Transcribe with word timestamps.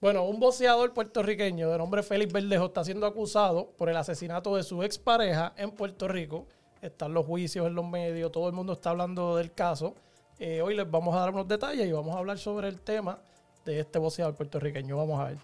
Bueno, 0.00 0.22
un 0.22 0.38
boxeador 0.38 0.94
puertorriqueño 0.94 1.70
de 1.70 1.78
nombre 1.78 2.04
Félix 2.04 2.32
Verdejo 2.32 2.66
está 2.66 2.84
siendo 2.84 3.04
acusado 3.04 3.72
por 3.76 3.88
el 3.88 3.96
asesinato 3.96 4.54
de 4.54 4.62
su 4.62 4.84
expareja 4.84 5.54
en 5.56 5.72
Puerto 5.72 6.06
Rico. 6.06 6.46
Están 6.80 7.12
los 7.12 7.26
juicios 7.26 7.66
en 7.66 7.74
los 7.74 7.84
medios, 7.84 8.30
todo 8.30 8.46
el 8.46 8.54
mundo 8.54 8.74
está 8.74 8.90
hablando 8.90 9.34
del 9.34 9.50
caso. 9.52 9.96
Eh, 10.38 10.62
hoy 10.62 10.76
les 10.76 10.88
vamos 10.88 11.16
a 11.16 11.18
dar 11.18 11.30
unos 11.30 11.48
detalles 11.48 11.84
y 11.84 11.90
vamos 11.90 12.14
a 12.14 12.18
hablar 12.18 12.38
sobre 12.38 12.68
el 12.68 12.80
tema 12.80 13.18
de 13.64 13.80
este 13.80 13.98
boxeador 13.98 14.36
puertorriqueño. 14.36 14.96
Vamos 14.96 15.18
a 15.18 15.24
ver. 15.24 15.38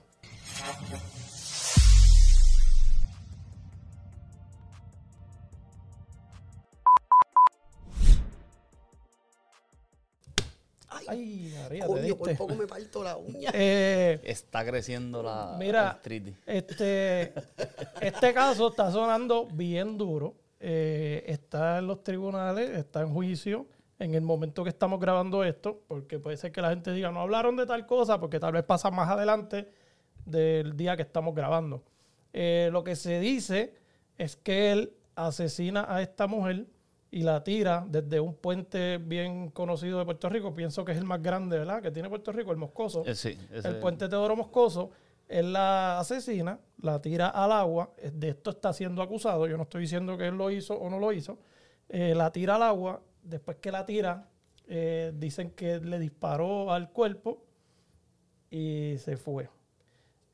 Ay, 11.09 11.55
María, 11.63 11.87
Coño, 11.87 12.17
por 12.17 12.29
diste. 12.29 12.35
poco 12.37 12.55
me 12.55 12.67
parto 12.67 13.03
la 13.05 13.17
uña. 13.17 13.51
Eh, 13.55 14.21
Está 14.25 14.65
creciendo 14.65 15.23
la 15.23 15.57
Mira, 15.59 15.91
artritis. 15.91 16.35
este, 16.47 17.33
este 18.01 18.35
caso 18.35 18.69
está 18.69 18.91
sonando 18.91 19.47
bien 19.47 19.97
duro. 19.99 20.35
Eh, 20.61 21.25
está 21.27 21.79
en 21.79 21.87
los 21.87 22.03
tribunales, 22.03 22.71
está 22.71 23.03
en 23.03 23.13
juicio 23.13 23.67
en 23.99 24.15
el 24.15 24.23
momento 24.23 24.65
que 24.65 24.71
estamos 24.71 24.99
grabando 24.99 25.45
esto, 25.45 25.83
porque 25.87 26.19
puede 26.19 26.37
ser 26.37 26.53
que 26.53 26.61
la 26.61 26.71
gente 26.71 26.93
diga, 26.93 27.11
no 27.13 27.21
hablaron 27.21 27.55
de 27.57 27.65
tal 27.67 27.87
cosa, 27.87 28.19
porque 28.19 28.41
tal 28.41 28.53
vez 28.53 28.65
pasa 28.65 28.91
más 28.91 29.09
adelante 29.11 29.69
del 30.25 30.77
día 30.77 30.97
que 30.97 31.03
estamos 31.03 31.35
grabando. 31.35 31.83
Eh, 32.33 32.71
lo 32.73 32.83
que 32.83 32.97
se 32.97 33.21
dice 33.21 33.75
es 34.19 34.37
que 34.37 34.73
él 34.73 34.93
asesina 35.15 35.87
a 35.89 36.03
esta 36.03 36.27
mujer 36.27 36.67
y 37.17 37.23
la 37.23 37.45
tira 37.45 37.87
desde 37.89 38.19
un 38.19 38.35
puente 38.35 38.99
bien 38.99 39.49
conocido 39.51 40.01
de 40.01 40.05
Puerto 40.05 40.29
Rico. 40.29 40.53
Pienso 40.53 40.85
que 40.85 40.91
es 40.93 40.99
el 40.99 41.05
más 41.05 41.23
grande, 41.23 41.59
¿verdad? 41.59 41.81
Que 41.81 41.93
tiene 41.93 42.09
Puerto 42.09 42.33
Rico, 42.33 42.51
el 42.51 42.57
Moscoso 42.57 43.05
Eh, 43.07 43.15
sí, 43.15 43.39
ese- 43.53 43.69
el 43.69 43.77
puente 43.79 44.09
Teodoro 44.09 44.35
Moscoso, 44.35 44.91
él 45.29 45.53
la 45.53 46.01
asesina, 46.01 46.59
la 46.83 47.01
tira 47.01 47.29
al 47.29 47.53
agua, 47.53 47.93
eh, 47.99 48.11
de 48.13 48.31
esto 48.31 48.51
está 48.51 48.73
siendo 48.73 49.01
acusado, 49.01 49.47
yo 49.47 49.57
no 49.57 49.63
estoy 49.63 49.83
diciendo 49.83 50.19
que 50.19 50.27
él 50.27 50.35
lo 50.37 50.51
hizo 50.51 50.75
o 50.75 50.91
no 50.91 50.99
lo 50.99 51.13
hizo, 51.13 51.39
eh, 51.89 52.15
la 52.17 52.33
tira 52.33 52.57
al 52.57 52.63
agua, 52.65 53.01
después 53.23 53.59
que 53.59 53.71
la 53.71 53.87
tira, 53.87 54.29
eh, 54.67 55.13
dicen 55.15 55.51
que 55.53 55.79
le 55.79 56.01
disparó 56.01 56.73
al 56.73 56.91
cuerpo 56.91 57.45
y 58.51 58.97
se 58.99 59.17
fue. 59.17 59.49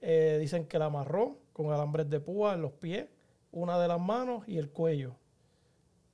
Dicen 0.00 0.64
que 0.66 0.78
la 0.78 0.86
amarró 0.86 1.36
con 1.52 1.70
alambres 1.72 2.08
de 2.08 2.20
púa 2.20 2.54
en 2.54 2.62
los 2.62 2.72
pies, 2.72 3.06
una 3.52 3.78
de 3.78 3.86
las 3.86 4.00
manos 4.00 4.48
y 4.48 4.56
el 4.56 4.70
cuello. 4.70 5.14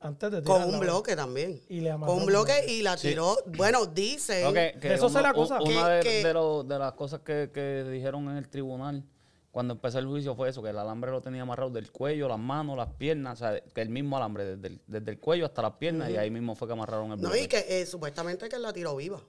Antes 0.07 0.31
de 0.31 0.43
Con 0.43 0.63
un 0.65 0.81
bloque 0.81 1.15
también. 1.17 1.61
Y 1.69 1.81
le 1.81 1.91
amarró 1.91 2.13
Con 2.13 2.23
un 2.23 2.27
bloque 2.27 2.53
y 2.69 2.83
la 2.83 2.97
Sí. 2.97 3.09
tiró. 3.09 3.37
Bueno, 3.57 3.87
dice. 3.87 4.43
Eso 4.83 5.09
se 5.09 5.15
uno- 5.19 5.23
le 5.23 5.29
acusa. 5.29 5.61
u- 5.61 5.65
Que- 5.65 5.71
Una 5.77 5.89
de, 5.89 6.03
que- 6.03 6.25
de 6.25 6.33
lo- 6.33 6.63
de 6.65 6.79
las 6.79 6.93
cosas 6.93 7.21
que, 7.21 7.51
que 7.53 7.85
dijeron 7.91 8.29
en 8.31 8.37
el 8.37 8.49
tribunal 8.49 9.03
cuando 9.51 9.73
empezó 9.75 9.99
el 9.99 10.07
juicio 10.07 10.35
fue 10.37 10.51
eso, 10.51 10.63
que 10.63 10.69
el 10.71 10.79
alambre 10.79 11.11
lo 11.11 11.21
tenía 11.23 11.41
amarrado 11.43 11.71
del 11.71 11.91
cuello, 11.91 12.29
las 12.29 12.39
manos, 12.39 12.77
las 12.77 12.89
piernas, 12.95 13.41
o 13.41 13.45
sea, 13.45 13.61
que 13.61 13.81
el 13.81 13.89
mismo 13.89 14.17
alambre 14.19 14.45
desde 14.57 14.69
el, 14.69 14.81
desde 14.87 15.11
el 15.13 15.19
cuello 15.19 15.47
hasta 15.47 15.63
las 15.63 15.73
piernas 15.73 16.11
y 16.11 16.17
ahí 16.19 16.31
mismo 16.31 16.55
fue 16.55 16.69
que 16.69 16.73
amarraron 16.75 17.07
el 17.13 17.21
No, 17.21 17.29
bloque. 17.29 17.43
y 17.43 17.47
que 17.49 17.65
eh, 17.81 17.87
supuestamente 17.87 18.49
que 18.51 18.57
él 18.57 18.63
la 18.63 18.73
tiró 18.75 18.95
viva. 18.97 19.21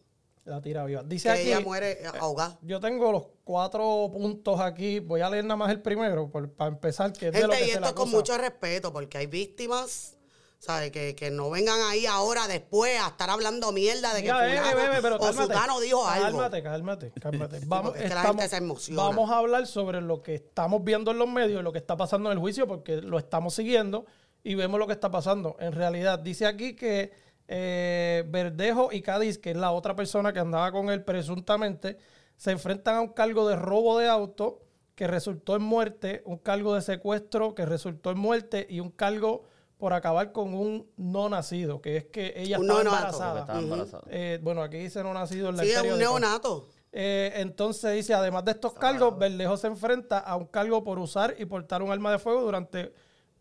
La 0.44 0.61
tira 0.61 0.86
viva. 0.86 1.03
Dice 1.03 1.28
Que 1.28 1.33
aquí, 1.33 1.48
ella 1.48 1.59
muere 1.59 1.92
eh, 2.03 2.08
ahogada. 2.22 2.58
Yo 2.61 2.80
tengo 2.80 3.11
los 3.11 3.23
cuatro 3.44 4.09
puntos 4.14 4.59
aquí. 4.61 5.00
Voy 5.00 5.20
a 5.22 5.30
leer 5.30 5.44
nada 5.44 5.58
más 5.58 5.70
el 5.72 5.81
primero 5.81 6.30
por- 6.30 6.50
para 6.52 6.70
empezar, 6.72 7.11
que 7.14 7.28
es 7.28 7.33
de 7.33 7.42
lo 7.42 7.50
Gente, 7.50 7.58
que 7.64 7.67
y 7.67 7.72
esto 7.72 7.81
con 7.81 7.89
acusa. 8.08 8.16
mucho 8.17 8.38
respeto, 8.38 8.92
porque 8.94 9.17
hay 9.17 9.28
víctimas, 9.28 10.17
¿sabes? 10.59 10.91
Que, 10.91 11.16
que 11.16 11.31
no 11.31 11.50
vengan 11.50 11.80
ahí 11.81 12.05
ahora 12.05 12.47
después 12.47 13.00
a 13.00 13.08
estar 13.09 13.30
hablando 13.30 13.72
mierda 13.72 14.13
de 14.13 14.23
que 14.23 14.33
bebe, 14.33 14.58
fulano 14.58 14.75
bebe, 14.75 15.02
pero 15.02 15.16
o 15.16 15.19
cálmate. 15.19 15.47
fulano 15.47 15.80
dijo 15.80 16.08
algo. 16.08 16.25
Cálmate, 16.39 16.64
cálmate, 16.64 17.11
cálmate. 17.19 17.59
Vamos, 17.66 17.95
es 17.95 18.03
que 18.03 18.16
la 18.16 18.23
gente 18.23 18.47
se 18.47 18.58
emociona. 18.58 19.03
vamos 19.03 19.30
a 19.30 19.38
hablar 19.38 19.67
sobre 19.67 20.02
lo 20.02 20.22
que 20.22 20.36
estamos 20.36 20.83
viendo 20.83 21.11
en 21.11 21.19
los 21.19 21.30
medios, 21.30 21.64
lo 21.64 21.72
que 21.72 21.80
está 21.80 21.95
pasando 21.95 22.30
en 22.30 22.38
el 22.38 22.39
juicio, 22.39 22.67
porque 22.67 23.02
lo 23.02 23.17
estamos 23.17 23.53
siguiendo 23.53 24.05
y 24.44 24.55
vemos 24.55 24.80
lo 24.80 24.88
que 24.88 24.94
está 24.94 25.11
pasando. 25.11 25.58
En 25.59 25.73
realidad, 25.73 26.19
dice 26.19 26.45
aquí 26.45 26.75
que 26.75 27.11
eh, 27.48 28.23
Verdejo 28.27 28.89
y 28.92 29.02
Cádiz, 29.02 29.37
que 29.37 29.52
es 29.52 29.58
la 29.58 29.71
otra 29.71 29.95
persona 29.95 30.33
que 30.33 30.39
andaba 30.39 30.71
con 30.71 30.89
él 30.89 31.03
presuntamente, 31.03 31.98
se 32.36 32.52
enfrentan 32.52 32.95
a 32.95 33.02
un 33.02 33.09
cargo 33.09 33.48
de 33.48 33.55
robo 33.55 33.98
de 33.98 34.08
auto 34.08 34.61
que 34.95 35.08
resultó 35.08 35.55
en 35.55 35.61
muerte, 35.61 36.23
un 36.26 36.37
cargo 36.37 36.73
de 36.73 36.82
secuestro 36.82 37.53
que 37.53 37.65
resultó 37.65 38.11
en 38.11 38.17
muerte 38.17 38.65
y 38.70 38.80
un 38.80 38.89
cargo 38.89 39.43
por 39.77 39.93
acabar 39.93 40.32
con 40.32 40.54
un 40.55 40.89
no 40.98 41.30
nacido, 41.30 41.82
que 41.82 41.98
es 41.98 42.05
que 42.05 42.33
ella 42.36 42.58
Un 42.58 42.64
estaba 42.65 42.82
embarazada. 42.82 43.39
estaba 43.42 43.60
embarazada. 43.60 44.04
Eh, 44.10 44.39
bueno, 44.42 44.61
aquí 44.64 44.77
dice 44.77 45.04
no 45.04 45.14
nacido 45.14 45.49
en 45.49 45.58
la 45.58 45.64
Sí, 45.64 45.70
es 45.70 45.82
un 45.83 45.99
neonato. 45.99 46.67
Eh, 46.92 47.33
entonces 47.36 47.93
dice, 47.93 48.14
además 48.15 48.43
de 48.45 48.52
estos 48.52 48.73
cargos, 48.73 49.17
Verdejo 49.20 49.55
se 49.58 49.67
enfrenta 49.67 50.17
a 50.20 50.36
un 50.36 50.45
cargo 50.48 50.83
por 50.83 50.98
usar 50.98 51.36
y 51.38 51.45
portar 51.45 51.83
un 51.83 51.92
arma 51.92 52.11
de 52.11 52.17
fuego 52.17 52.42
durante, 52.42 52.92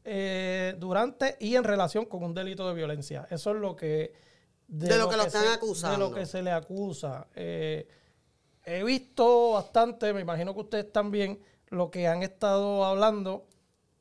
eh, 0.04 0.74
durante 0.78 1.36
y 1.40 1.54
en 1.56 1.64
relación 1.64 2.04
con 2.04 2.22
un 2.22 2.34
delito 2.34 2.68
de 2.68 2.74
violencia. 2.74 3.26
Eso 3.30 3.52
es 3.52 3.56
lo 3.56 3.74
que... 3.74 4.12
De 4.68 4.98
lo 4.98 5.08
que 5.08 5.16
lo 5.16 5.22
están 5.22 5.44
se- 5.44 5.48
acusando. 5.54 5.96
De 6.06 6.10
lo 6.10 6.14
que 6.14 6.26
se 6.26 6.42
le 6.42 6.50
acusa. 6.50 7.28
Eh, 7.34 7.88
he 8.64 8.82
visto 8.84 9.52
bastante, 9.52 10.12
me 10.12 10.20
imagino 10.20 10.52
que 10.52 10.60
ustedes 10.60 10.92
también, 10.92 11.40
lo 11.68 11.90
que 11.90 12.08
han 12.08 12.22
estado 12.24 12.84
hablando. 12.84 13.46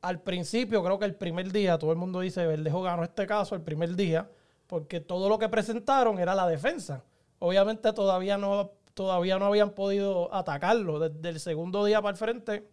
Al 0.02 0.20
principio, 0.20 0.82
creo 0.84 0.98
que 0.98 1.04
el 1.06 1.14
primer 1.14 1.50
día, 1.52 1.78
todo 1.78 1.90
el 1.92 1.98
mundo 1.98 2.20
dice, 2.20 2.46
Verdejo 2.46 2.82
ganó 2.82 3.02
este 3.02 3.26
caso 3.26 3.54
el 3.54 3.62
primer 3.62 3.96
día, 3.96 4.28
porque 4.66 5.00
todo 5.00 5.28
lo 5.28 5.38
que 5.38 5.48
presentaron 5.48 6.18
era 6.18 6.34
la 6.34 6.46
defensa. 6.46 7.02
Obviamente 7.38 7.92
todavía 7.92 8.38
no, 8.38 8.72
todavía 8.94 9.38
no 9.38 9.46
habían 9.46 9.70
podido 9.70 10.32
atacarlo. 10.34 10.98
Desde 11.00 11.28
el 11.28 11.40
segundo 11.40 11.84
día 11.84 12.00
para 12.00 12.12
el 12.12 12.16
frente, 12.16 12.68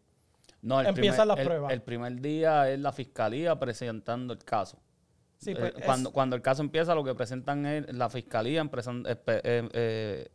No, 0.62 0.80
el 0.80 0.88
empiezan 0.88 1.14
primer, 1.16 1.28
las 1.28 1.40
el- 1.40 1.46
pruebas. 1.46 1.74
El, 1.74 1.82
primer 1.82 2.22
día 2.22 2.70
es 2.70 2.80
la 2.80 2.92
fiscalía 2.92 3.58
presentando 3.60 4.34
el 4.34 4.40
caso. 4.44 4.78
sí, 5.38 5.52
Eh, 5.52 5.56
pues, 5.60 5.74
es- 5.76 5.86
cuando, 5.86 6.12
cuando 6.12 6.36
el 6.36 6.42
caso 6.42 6.62
empieza, 6.62 6.94
lo 6.96 7.04
que 7.04 7.16
presentan 7.16 7.66
es 7.66 7.94
la 7.94 8.10
fiscalía 8.10 8.62
empresan- 8.62 9.04
espe- 9.06 9.42
eh, 9.44 9.70
eh, 9.74 10.28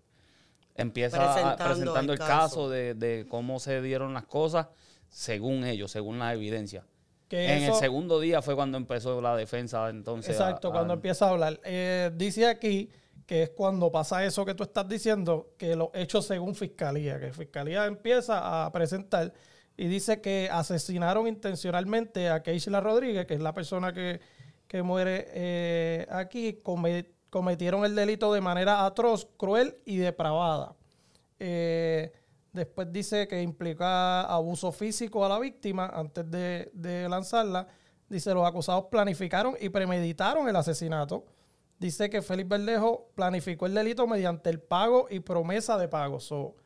empieza 0.75 1.16
a- 1.16 1.34
Presentando 1.56 1.65
presentando, 1.65 2.12
el 2.12 2.19
el 2.21 2.27
caso. 2.27 2.32
caso 2.41 2.69
de, 2.71 2.94
de 2.94 3.27
cómo 3.28 3.59
se 3.60 3.81
dieron 3.82 4.12
las 4.15 4.27
cosas 4.27 4.66
según 5.09 5.65
ellos, 5.65 5.91
según 5.91 6.19
la 6.19 6.33
evidencia. 6.35 6.85
que 7.29 7.45
en 7.59 7.63
el 7.65 7.75
segundo 7.75 8.21
día 8.21 8.41
fue 8.41 8.55
cuando 8.55 8.79
empezó 8.79 9.21
la 9.21 9.37
defensa, 9.37 9.91
entonces. 9.91 10.31
Exacto, 10.35 10.69
a- 10.69 10.73
cuando 10.73 10.95
empieza 10.95 11.27
a 11.27 11.31
hablar. 11.31 11.61
Eh, 11.65 12.11
dice 12.15 12.47
aquí 12.47 12.89
que 13.27 13.43
es 13.43 13.51
cuando 13.51 13.93
pasa 13.93 14.25
eso 14.25 14.47
que 14.47 14.55
tú 14.55 14.63
estás 14.63 14.89
diciendo, 14.89 15.51
que 15.59 15.77
los 15.77 15.91
hechos 15.93 16.25
según 16.25 16.55
fiscalía, 16.55 17.21
que 17.21 17.31
fiscalía 17.35 17.85
empieza 17.85 18.65
a 18.65 18.73
presentar 18.73 19.35
y 19.77 19.87
dice 19.89 20.23
que 20.23 20.49
asesinaron 20.51 21.29
intencionalmente 21.29 22.31
a 22.31 22.43
Keishla 22.43 22.81
Rodríguez, 22.81 23.27
que 23.27 23.35
es 23.35 23.41
la 23.41 23.53
persona 23.53 23.93
que, 23.93 24.21
que 24.67 24.83
muere 24.83 25.27
eh, 25.35 26.07
aquí, 26.09 26.61
come- 26.63 27.11
cometieron 27.29 27.85
el 27.85 27.95
delito 27.95 28.33
de 28.33 28.41
manera 28.41 28.87
atroz, 28.87 29.29
cruel 29.37 29.77
y 29.85 29.99
depravada. 29.99 30.75
Eh, 31.39 32.11
después 32.59 32.93
dice 32.93 33.27
que 33.27 33.41
implica 33.41 34.21
abuso 34.23 34.71
físico 34.73 35.25
a 35.25 35.29
la 35.31 35.39
víctima 35.39 35.87
antes 35.87 36.31
de, 36.31 36.71
de 36.75 37.09
lanzarla. 37.09 37.67
Dice, 38.09 38.35
los 38.35 38.47
acusados 38.47 38.85
planificaron 38.91 39.55
y 39.61 39.69
premeditaron 39.71 40.49
el 40.49 40.57
asesinato. 40.57 41.25
Dice 41.79 42.11
que 42.11 42.23
Félix 42.23 42.49
Verdejo 42.49 43.11
planificó 43.15 43.67
el 43.67 43.75
delito 43.75 44.07
mediante 44.07 44.51
el 44.51 44.61
pago 44.61 45.07
y 45.11 45.21
promesa 45.21 45.79
de 45.79 45.89
pago. 45.89 46.19
So, 46.19 46.57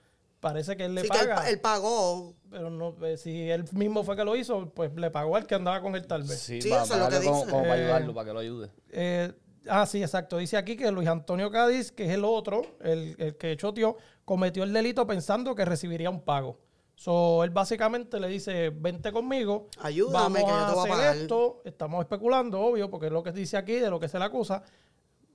parece 0.41 0.77
que 0.77 0.87
él 0.87 0.95
le 0.95 1.03
Sí, 1.03 1.09
que 1.09 1.19
él, 1.19 1.29
paga, 1.29 1.35
pa- 1.37 1.51
él 1.51 1.61
pagó. 1.61 2.35
pero 2.51 2.71
no, 2.71 2.97
eh, 3.07 3.17
si 3.17 3.51
él 3.51 3.65
mismo 3.73 4.05
fue 4.05 4.17
que 4.17 4.25
lo 4.25 4.35
hizo, 4.37 4.71
pues 4.71 4.93
le 4.95 5.11
pagó 5.11 5.37
al 5.37 5.47
que 5.47 5.55
andaba 5.55 5.81
con 5.83 5.95
él 5.97 6.07
tal 6.07 6.23
vez. 6.23 6.39
Sí, 6.41 6.63
Sí, 6.63 6.71
para, 6.71 6.83
eso 6.85 6.95
es 6.95 7.01
lo 7.01 7.09
que 7.21 7.27
como, 7.27 7.47
para 7.47 7.67
Eh, 7.67 7.73
ayudarlo, 7.83 8.15
para 8.15 8.27
que 8.27 8.33
lo 8.33 8.39
ayude. 8.39 8.71
Eh, 8.91 9.33
ah, 9.69 9.87
sí, 9.87 10.03
exacto. 10.03 10.39
Dice 10.39 10.57
aquí 10.57 10.77
que 10.77 10.91
Luis 10.91 11.09
Antonio 11.09 11.51
Cádiz, 11.51 11.93
que 11.93 12.05
es 12.05 12.11
el 12.11 12.25
otro, 12.25 12.63
el, 12.81 13.15
el 13.19 13.37
que 13.37 13.57
choteó, 13.57 13.97
cometió 14.25 14.63
el 14.65 14.73
delito 14.73 15.07
pensando 15.07 15.55
que 15.55 15.65
recibiría 15.65 16.11
un 16.11 16.21
pago. 16.21 16.59
So, 16.95 17.43
él 17.43 17.51
básicamente 17.51 18.21
le 18.21 18.29
dice, 18.29 18.71
vente 18.71 19.11
conmigo, 19.11 19.69
Ayúdame, 19.81 20.41
vamos 20.43 20.45
que 20.45 20.47
yo 20.47 20.55
a 20.55 20.67
te 20.69 20.73
voy 20.75 20.79
a 20.79 20.83
hacer 20.83 20.91
pagar". 20.93 21.17
esto, 21.17 21.63
estamos 21.65 22.01
especulando, 22.03 22.61
obvio, 22.61 22.91
porque 22.91 23.07
es 23.07 23.13
lo 23.13 23.23
que 23.23 23.33
dice 23.33 23.57
aquí, 23.57 23.75
de 23.75 23.91
lo 23.91 23.99
que 23.99 24.09
se 24.09 24.19
le 24.19 24.25
acusa. 24.25 24.63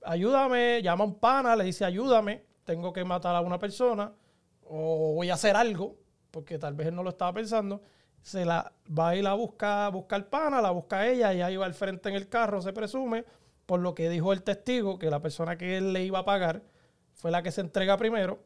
Ayúdame, 0.04 0.80
llama 0.82 1.04
a 1.04 1.06
un 1.06 1.18
pana, 1.18 1.56
le 1.56 1.64
dice, 1.64 1.84
ayúdame, 1.84 2.44
tengo 2.64 2.92
que 2.92 3.04
matar 3.04 3.34
a 3.34 3.40
una 3.40 3.58
persona, 3.58 4.12
o 4.64 5.14
voy 5.14 5.28
a 5.30 5.34
hacer 5.34 5.56
algo, 5.56 5.96
porque 6.30 6.58
tal 6.58 6.74
vez 6.74 6.86
él 6.86 6.94
no 6.94 7.02
lo 7.02 7.10
estaba 7.10 7.32
pensando. 7.32 7.82
Se 8.22 8.44
la 8.44 8.72
va 8.96 9.14
y 9.16 9.22
la 9.22 9.34
busca, 9.34 9.88
busca 9.90 10.16
el 10.16 10.24
pana, 10.24 10.60
la 10.62 10.70
busca 10.70 11.06
ella, 11.06 11.32
ella 11.32 11.50
iba 11.50 11.66
al 11.66 11.74
frente 11.74 12.08
en 12.08 12.14
el 12.14 12.28
carro, 12.28 12.62
se 12.62 12.72
presume, 12.72 13.24
por 13.68 13.80
lo 13.80 13.94
que 13.94 14.08
dijo 14.08 14.32
el 14.32 14.42
testigo, 14.42 14.98
que 14.98 15.10
la 15.10 15.20
persona 15.20 15.58
que 15.58 15.76
él 15.76 15.92
le 15.92 16.02
iba 16.02 16.20
a 16.20 16.24
pagar 16.24 16.62
fue 17.12 17.30
la 17.30 17.42
que 17.42 17.52
se 17.52 17.60
entrega 17.60 17.98
primero 17.98 18.38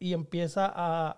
y 0.00 0.14
empieza 0.14 0.66
a 0.74 1.16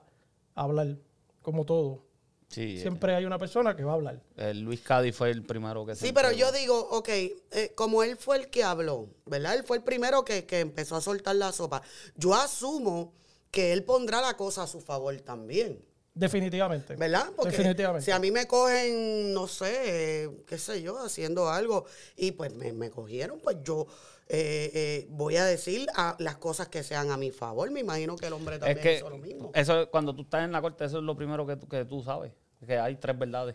hablar, 0.54 0.98
como 1.40 1.64
todo. 1.64 2.04
Sí, 2.48 2.78
Siempre 2.78 3.14
hay 3.14 3.24
una 3.24 3.38
persona 3.38 3.74
que 3.74 3.82
va 3.82 3.92
a 3.92 3.94
hablar. 3.94 4.20
el 4.36 4.60
Luis 4.60 4.82
Cádiz 4.82 5.16
fue 5.16 5.30
el 5.30 5.42
primero 5.42 5.86
que 5.86 5.94
se 5.94 6.04
Sí, 6.06 6.12
pero 6.12 6.28
entregó. 6.28 6.50
yo 6.52 6.56
digo, 6.58 6.78
ok, 6.90 7.08
eh, 7.08 7.72
como 7.74 8.02
él 8.02 8.18
fue 8.18 8.36
el 8.36 8.50
que 8.50 8.62
habló, 8.62 9.08
¿verdad? 9.24 9.54
Él 9.54 9.64
fue 9.64 9.78
el 9.78 9.82
primero 9.82 10.22
que, 10.22 10.44
que 10.44 10.60
empezó 10.60 10.96
a 10.96 11.00
soltar 11.00 11.34
la 11.36 11.50
sopa. 11.50 11.80
Yo 12.14 12.34
asumo 12.34 13.14
que 13.50 13.72
él 13.72 13.84
pondrá 13.84 14.20
la 14.20 14.36
cosa 14.36 14.64
a 14.64 14.66
su 14.66 14.82
favor 14.82 15.18
también. 15.22 15.82
Definitivamente. 16.18 16.96
¿Verdad? 16.96 17.26
Porque 17.36 17.50
Definitivamente. 17.50 18.04
si 18.06 18.10
a 18.10 18.18
mí 18.18 18.30
me 18.30 18.46
cogen, 18.46 19.34
no 19.34 19.46
sé, 19.46 20.30
qué 20.46 20.56
sé 20.56 20.80
yo, 20.80 20.98
haciendo 20.98 21.50
algo 21.50 21.84
y 22.16 22.32
pues 22.32 22.54
me, 22.54 22.72
me 22.72 22.88
cogieron, 22.90 23.38
pues 23.38 23.58
yo 23.62 23.86
eh, 24.28 24.70
eh, 24.74 25.06
voy 25.10 25.36
a 25.36 25.44
decir 25.44 25.86
a- 25.94 26.16
las 26.18 26.36
cosas 26.38 26.68
que 26.68 26.82
sean 26.82 27.10
a 27.10 27.16
mi 27.18 27.30
favor. 27.30 27.70
Me 27.70 27.80
imagino 27.80 28.16
que 28.16 28.26
el 28.26 28.32
hombre 28.32 28.54
Es 28.56 28.60
también 28.60 28.80
que 28.82 28.96
hizo 28.96 29.10
lo 29.10 29.18
mismo. 29.18 29.52
eso, 29.54 29.88
cuando 29.90 30.14
tú 30.16 30.22
estás 30.22 30.42
en 30.42 30.52
la 30.52 30.62
corte, 30.62 30.86
eso 30.86 30.98
es 30.98 31.04
lo 31.04 31.14
primero 31.14 31.46
que, 31.46 31.56
tú- 31.56 31.68
que 31.68 31.84
tú 31.84 32.02
sabes. 32.02 32.32
Que 32.64 32.78
hay 32.78 32.96
tres 32.96 33.18
verdades. 33.18 33.54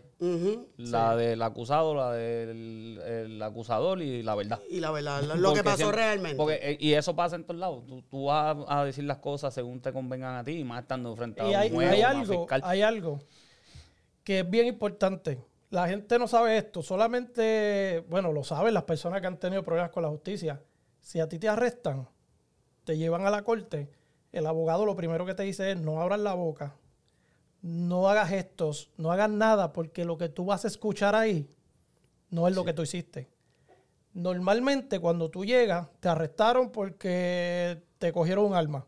La 0.76 1.16
del 1.16 1.42
acusado, 1.42 1.94
la 1.94 2.12
del 2.12 3.00
el 3.04 3.42
acusador 3.42 4.00
y 4.00 4.22
la 4.22 4.34
verdad. 4.36 4.60
Y 4.70 4.78
la 4.80 4.90
verdad, 4.92 5.22
lo, 5.22 5.52
que 5.52 5.64
pasó 5.64 5.78
siempre- 5.78 5.96
realmente. 5.96 6.36
Porque, 6.36 6.58
eh, 6.62 6.76
y 6.80 6.92
eso 6.92 7.14
pasa 7.16 7.36
en 7.36 7.44
todos 7.44 7.58
lados. 7.58 7.84
Tú, 7.86 8.02
tú 8.02 8.24
vas 8.26 8.56
a 8.68 8.84
decir 8.84 9.04
las 9.04 9.18
cosas 9.18 9.52
según 9.52 9.80
te 9.80 9.92
convengan 9.92 10.36
a 10.36 10.44
ti 10.44 10.52
y 10.52 10.64
más 10.64 10.82
estando 10.82 11.14
frente 11.16 11.40
a 11.42 11.44
Y 11.44 11.48
un 11.50 11.56
hay, 11.56 11.70
juez 11.70 11.90
hay 11.90 12.02
a 12.02 12.10
algo, 12.10 12.38
fiscal. 12.40 12.60
hay 12.64 12.82
algo 12.82 13.18
que 14.24 14.40
es 14.40 14.48
bien 14.50 14.66
importante. 14.68 15.38
La 15.70 15.88
gente 15.88 16.18
no 16.18 16.28
sabe 16.28 16.56
esto. 16.56 16.80
Solamente, 16.82 18.04
bueno, 18.08 18.30
lo 18.32 18.44
saben 18.44 18.72
las 18.72 18.84
personas 18.84 19.20
que 19.20 19.26
han 19.26 19.38
tenido 19.38 19.62
problemas 19.64 19.90
con 19.90 20.04
la 20.04 20.10
justicia. 20.10 20.60
Si 21.00 21.18
a 21.18 21.28
ti 21.28 21.38
te 21.38 21.48
arrestan, 21.48 22.08
te 22.84 22.96
llevan 22.96 23.26
a 23.26 23.30
la 23.30 23.42
corte, 23.42 23.90
el 24.30 24.46
abogado 24.46 24.86
lo 24.86 24.94
primero 24.94 25.26
que 25.26 25.34
te 25.34 25.42
dice 25.42 25.72
es 25.72 25.80
no 25.80 26.00
abras 26.00 26.20
la 26.20 26.34
boca, 26.34 26.76
no 27.62 28.08
hagas 28.08 28.28
gestos, 28.28 28.90
no 28.96 29.12
hagas 29.12 29.30
nada, 29.30 29.72
porque 29.72 30.04
lo 30.04 30.18
que 30.18 30.28
tú 30.28 30.44
vas 30.44 30.64
a 30.64 30.68
escuchar 30.68 31.14
ahí 31.14 31.48
no 32.28 32.48
es 32.48 32.54
lo 32.54 32.64
que 32.64 32.72
tú 32.72 32.82
hiciste. 32.82 33.30
Normalmente 34.14 34.98
cuando 34.98 35.30
tú 35.30 35.44
llegas, 35.44 35.88
te 36.00 36.08
arrestaron 36.08 36.70
porque 36.70 37.82
te 37.98 38.12
cogieron 38.12 38.46
un 38.46 38.54
arma. 38.54 38.84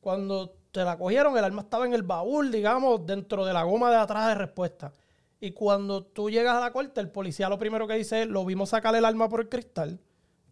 Cuando 0.00 0.54
te 0.70 0.84
la 0.84 0.96
cogieron, 0.96 1.36
el 1.36 1.44
arma 1.44 1.62
estaba 1.62 1.84
en 1.84 1.94
el 1.94 2.04
baúl, 2.04 2.52
digamos, 2.52 3.04
dentro 3.04 3.44
de 3.44 3.52
la 3.52 3.64
goma 3.64 3.90
de 3.90 3.96
atrás 3.96 4.28
de 4.28 4.34
respuesta. 4.36 4.92
Y 5.40 5.50
cuando 5.50 6.04
tú 6.04 6.30
llegas 6.30 6.56
a 6.56 6.60
la 6.60 6.72
corte, 6.72 7.00
el 7.00 7.10
policía 7.10 7.48
lo 7.48 7.58
primero 7.58 7.86
que 7.86 7.94
dice 7.94 8.22
es, 8.22 8.28
lo 8.28 8.44
vimos 8.44 8.70
sacar 8.70 8.94
el 8.94 9.04
arma 9.04 9.28
por 9.28 9.40
el 9.40 9.48
cristal 9.48 9.98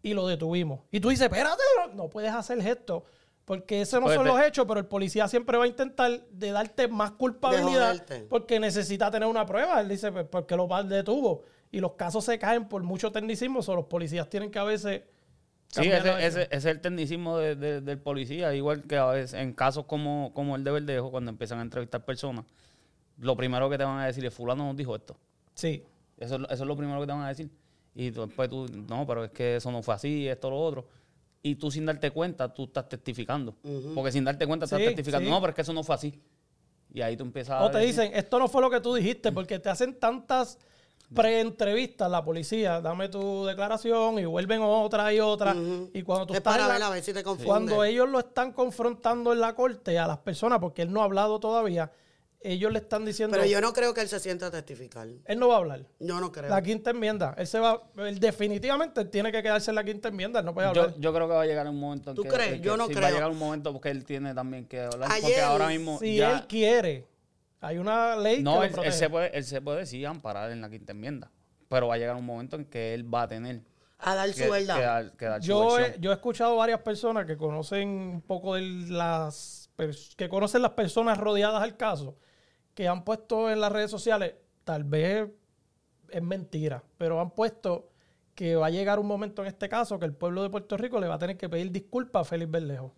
y 0.02 0.12
lo 0.12 0.26
detuvimos. 0.26 0.80
Y 0.90 1.00
tú 1.00 1.08
dices, 1.08 1.26
espérate, 1.26 1.62
no, 1.78 1.94
no 1.94 2.10
puedes 2.10 2.32
hacer 2.32 2.60
gesto. 2.60 3.04
Porque 3.44 3.82
esos 3.82 4.00
no 4.00 4.06
Pues 4.06 4.16
son 4.16 4.26
los 4.26 4.40
hechos, 4.40 4.64
pero 4.66 4.80
el 4.80 4.86
policía 4.86 5.28
siempre 5.28 5.58
va 5.58 5.64
a 5.64 5.66
intentar 5.66 6.10
de 6.30 6.50
darte 6.50 6.88
más 6.88 7.10
culpabilidad 7.12 7.90
porque 8.28 8.58
necesita 8.58 9.10
tener 9.10 9.28
una 9.28 9.44
prueba. 9.44 9.80
Él 9.80 9.88
dice, 9.88 10.10
pues, 10.12 10.26
porque 10.30 10.56
lo 10.56 10.66
detuvo. 10.84 11.42
Y 11.70 11.80
los 11.80 11.92
casos 11.92 12.24
se 12.24 12.38
caen 12.38 12.68
por 12.68 12.82
mucho 12.82 13.12
tecnicismo, 13.12 13.60
o 13.66 13.74
los 13.76 13.84
policías 13.86 14.28
tienen 14.30 14.50
que 14.50 14.58
a 14.58 14.64
veces... 14.64 15.02
Sí, 15.68 15.82
ese, 15.90 16.08
ese- 16.26 16.42
ese 16.44 16.48
es 16.56 16.64
el 16.66 16.80
tecnicismo 16.80 17.36
de- 17.36 17.56
de- 17.56 17.80
del 17.80 17.98
policía, 17.98 18.54
igual 18.54 18.84
que 18.84 18.96
a 18.96 19.06
veces 19.06 19.34
en 19.34 19.52
casos 19.52 19.84
como, 19.86 20.30
como 20.32 20.54
el 20.56 20.62
de 20.62 20.70
Verdejo, 20.70 21.10
cuando 21.10 21.30
empiezan 21.32 21.58
a 21.58 21.62
entrevistar 21.62 22.04
personas, 22.04 22.44
lo 23.18 23.36
primero 23.36 23.68
que 23.68 23.76
te 23.76 23.84
van 23.84 23.98
a 23.98 24.06
decir 24.06 24.24
es, 24.24 24.32
fulano 24.32 24.64
nos 24.66 24.76
dijo 24.76 24.94
esto. 24.94 25.16
Sí. 25.54 25.84
Eso, 26.16 26.36
es 26.36 26.40
lo- 26.42 26.48
eso 26.48 26.62
es 26.62 26.68
lo 26.68 26.76
primero 26.76 27.00
que 27.00 27.06
te 27.06 27.12
van 27.12 27.22
a 27.22 27.28
decir. 27.28 27.50
Y 27.94 28.10
después 28.10 28.48
tú, 28.48 28.66
no, 28.88 29.04
pero 29.06 29.24
es 29.24 29.30
que 29.32 29.56
eso 29.56 29.70
no 29.72 29.82
fue 29.82 29.94
así, 29.94 30.28
esto, 30.28 30.48
lo 30.48 30.58
otro. 30.60 30.86
Y 31.46 31.56
tú 31.56 31.70
sin 31.70 31.84
darte 31.84 32.10
cuenta, 32.10 32.52
tú 32.54 32.64
estás 32.64 32.88
testificando. 32.88 33.54
Porque 33.94 34.10
sin 34.10 34.24
darte 34.24 34.46
cuenta 34.46 34.64
estás 34.64 34.78
Sí, 34.80 34.86
testificando, 34.86 35.26
sí. 35.26 35.30
no, 35.30 35.40
pero 35.42 35.50
es 35.50 35.54
que 35.54 35.60
eso 35.60 35.74
no 35.74 35.84
fue 35.84 35.94
así. 35.94 36.18
Y 36.90 37.02
ahí 37.02 37.18
tú 37.18 37.24
empiezas 37.24 37.60
a 37.60 37.64
O 37.64 37.70
te 37.70 37.80
dicen, 37.80 38.12
esto 38.14 38.38
no 38.38 38.48
fue 38.48 38.62
lo 38.62 38.70
que 38.70 38.80
tú 38.80 38.94
dijiste, 38.94 39.30
porque 39.30 39.58
te 39.58 39.68
hacen 39.68 39.98
tantas 40.00 40.58
pre-entrevistas 41.14 42.10
la 42.10 42.24
policía, 42.24 42.80
dame 42.80 43.10
tu 43.10 43.44
declaración 43.44 44.18
y 44.18 44.24
vuelven 44.24 44.62
otra 44.62 45.12
y 45.12 45.20
otra. 45.20 45.54
Y 45.92 46.00
cuando 46.02 46.26
tú 46.26 46.32
Es 46.32 46.38
estás 46.38 46.54
para 46.54 46.66
la- 46.66 46.72
ver 46.72 46.82
a 46.82 46.88
ver 46.90 47.02
si 47.02 47.12
te 47.12 47.22
cuando 47.22 47.84
ellos 47.84 48.08
lo 48.08 48.20
están 48.20 48.52
confrontando 48.52 49.32
en 49.34 49.40
la 49.40 49.54
corte 49.54 49.98
a 49.98 50.06
las 50.06 50.18
personas, 50.18 50.60
porque 50.60 50.80
él 50.80 50.90
no 50.92 51.02
ha 51.02 51.04
hablado 51.04 51.38
todavía, 51.40 51.92
ellos 52.44 52.70
le 52.70 52.78
están 52.78 53.04
diciendo, 53.04 53.36
Pero 53.36 53.48
yo 53.50 53.60
no 53.60 53.72
creo 53.72 53.94
que 53.94 54.02
él 54.02 54.08
se 54.08 54.20
sienta 54.20 54.46
a 54.46 54.50
testificar. 54.50 55.08
él 55.24 55.38
no 55.38 55.48
va 55.48 55.54
a 55.54 55.58
hablar. 55.58 55.86
Yo 55.98 56.20
no 56.20 56.30
creo. 56.30 56.50
La 56.50 56.62
quinta 56.62 56.90
enmienda, 56.90 57.34
él 57.38 57.46
se 57.46 57.58
va, 57.58 57.82
él 57.96 58.20
definitivamente 58.20 59.04
tiene 59.06 59.32
que 59.32 59.42
quedarse 59.42 59.70
en 59.70 59.74
la 59.76 59.84
quinta 59.84 60.08
enmienda, 60.08 60.40
él 60.40 60.46
no 60.46 60.52
puede 60.54 60.68
hablar. 60.68 60.90
Yo, 60.94 61.00
yo 61.00 61.12
creo 61.14 61.26
que 61.26 61.34
va 61.34 61.42
a 61.42 61.46
llegar 61.46 61.66
un 61.66 61.80
momento 61.80 62.10
en 62.10 62.16
¿Tú 62.16 62.22
que, 62.22 62.28
crees? 62.28 62.52
que 62.52 62.60
Yo 62.60 62.76
no 62.76 62.86
sí, 62.86 62.94
Va 62.94 63.00
a 63.00 63.02
creo. 63.04 63.14
llegar 63.16 63.30
un 63.30 63.38
momento 63.38 63.72
porque 63.72 63.90
él 63.90 64.04
tiene 64.04 64.34
también 64.34 64.66
que 64.66 64.80
hablar. 64.82 65.08
porque 65.20 65.40
ahora 65.40 65.68
mismo 65.68 65.98
si 65.98 66.16
ya- 66.16 66.32
él 66.38 66.46
quiere, 66.46 67.06
hay 67.60 67.78
una 67.78 68.14
ley 68.16 68.42
No, 68.42 68.60
que 68.60 68.68
lo 68.70 68.82
él, 68.82 68.86
él 68.88 68.92
se 68.92 69.08
puede, 69.08 69.36
él 69.36 69.44
se 69.44 69.60
puede 69.62 69.86
sí 69.86 70.04
amparar 70.04 70.50
en 70.50 70.60
la 70.60 70.68
quinta 70.68 70.92
enmienda. 70.92 71.30
Pero 71.68 71.88
va 71.88 71.94
a 71.94 71.98
llegar 71.98 72.14
un 72.14 72.26
momento 72.26 72.56
en 72.56 72.66
que 72.66 72.92
él 72.92 73.12
va 73.12 73.22
a 73.22 73.28
tener 73.28 73.62
A 73.98 74.14
dar 74.14 74.30
que, 74.32 74.44
su 74.44 74.50
verdad. 74.50 74.76
que 74.76 74.82
dar, 74.82 75.12
que 75.16 75.24
dar 75.24 75.42
su 75.42 75.48
Yo 75.48 75.78
he, 75.78 75.96
yo 75.98 76.10
he 76.10 76.14
escuchado 76.14 76.56
varias 76.56 76.80
personas 76.82 77.24
que 77.24 77.38
conocen 77.38 77.88
un 77.88 78.20
poco 78.20 78.54
de 78.54 78.60
las 78.90 79.62
que 80.16 80.28
conocen 80.28 80.62
las 80.62 80.70
personas 80.72 81.18
rodeadas 81.18 81.60
al 81.62 81.76
caso, 81.76 82.16
que 82.74 82.88
han 82.88 83.04
puesto 83.04 83.50
en 83.50 83.60
las 83.60 83.70
redes 83.72 83.90
sociales, 83.90 84.34
tal 84.64 84.84
vez 84.84 85.28
es 86.10 86.22
mentira, 86.22 86.82
pero 86.98 87.20
han 87.20 87.30
puesto 87.30 87.88
que 88.34 88.56
va 88.56 88.66
a 88.66 88.70
llegar 88.70 88.98
un 88.98 89.06
momento 89.06 89.42
en 89.42 89.48
este 89.48 89.68
caso 89.68 89.98
que 89.98 90.06
el 90.06 90.12
pueblo 90.12 90.42
de 90.42 90.50
Puerto 90.50 90.76
Rico 90.76 90.98
le 91.00 91.06
va 91.08 91.14
a 91.14 91.18
tener 91.18 91.36
que 91.36 91.48
pedir 91.48 91.70
disculpas 91.70 92.22
a 92.22 92.24
Félix 92.24 92.50
Berlejo. 92.50 92.92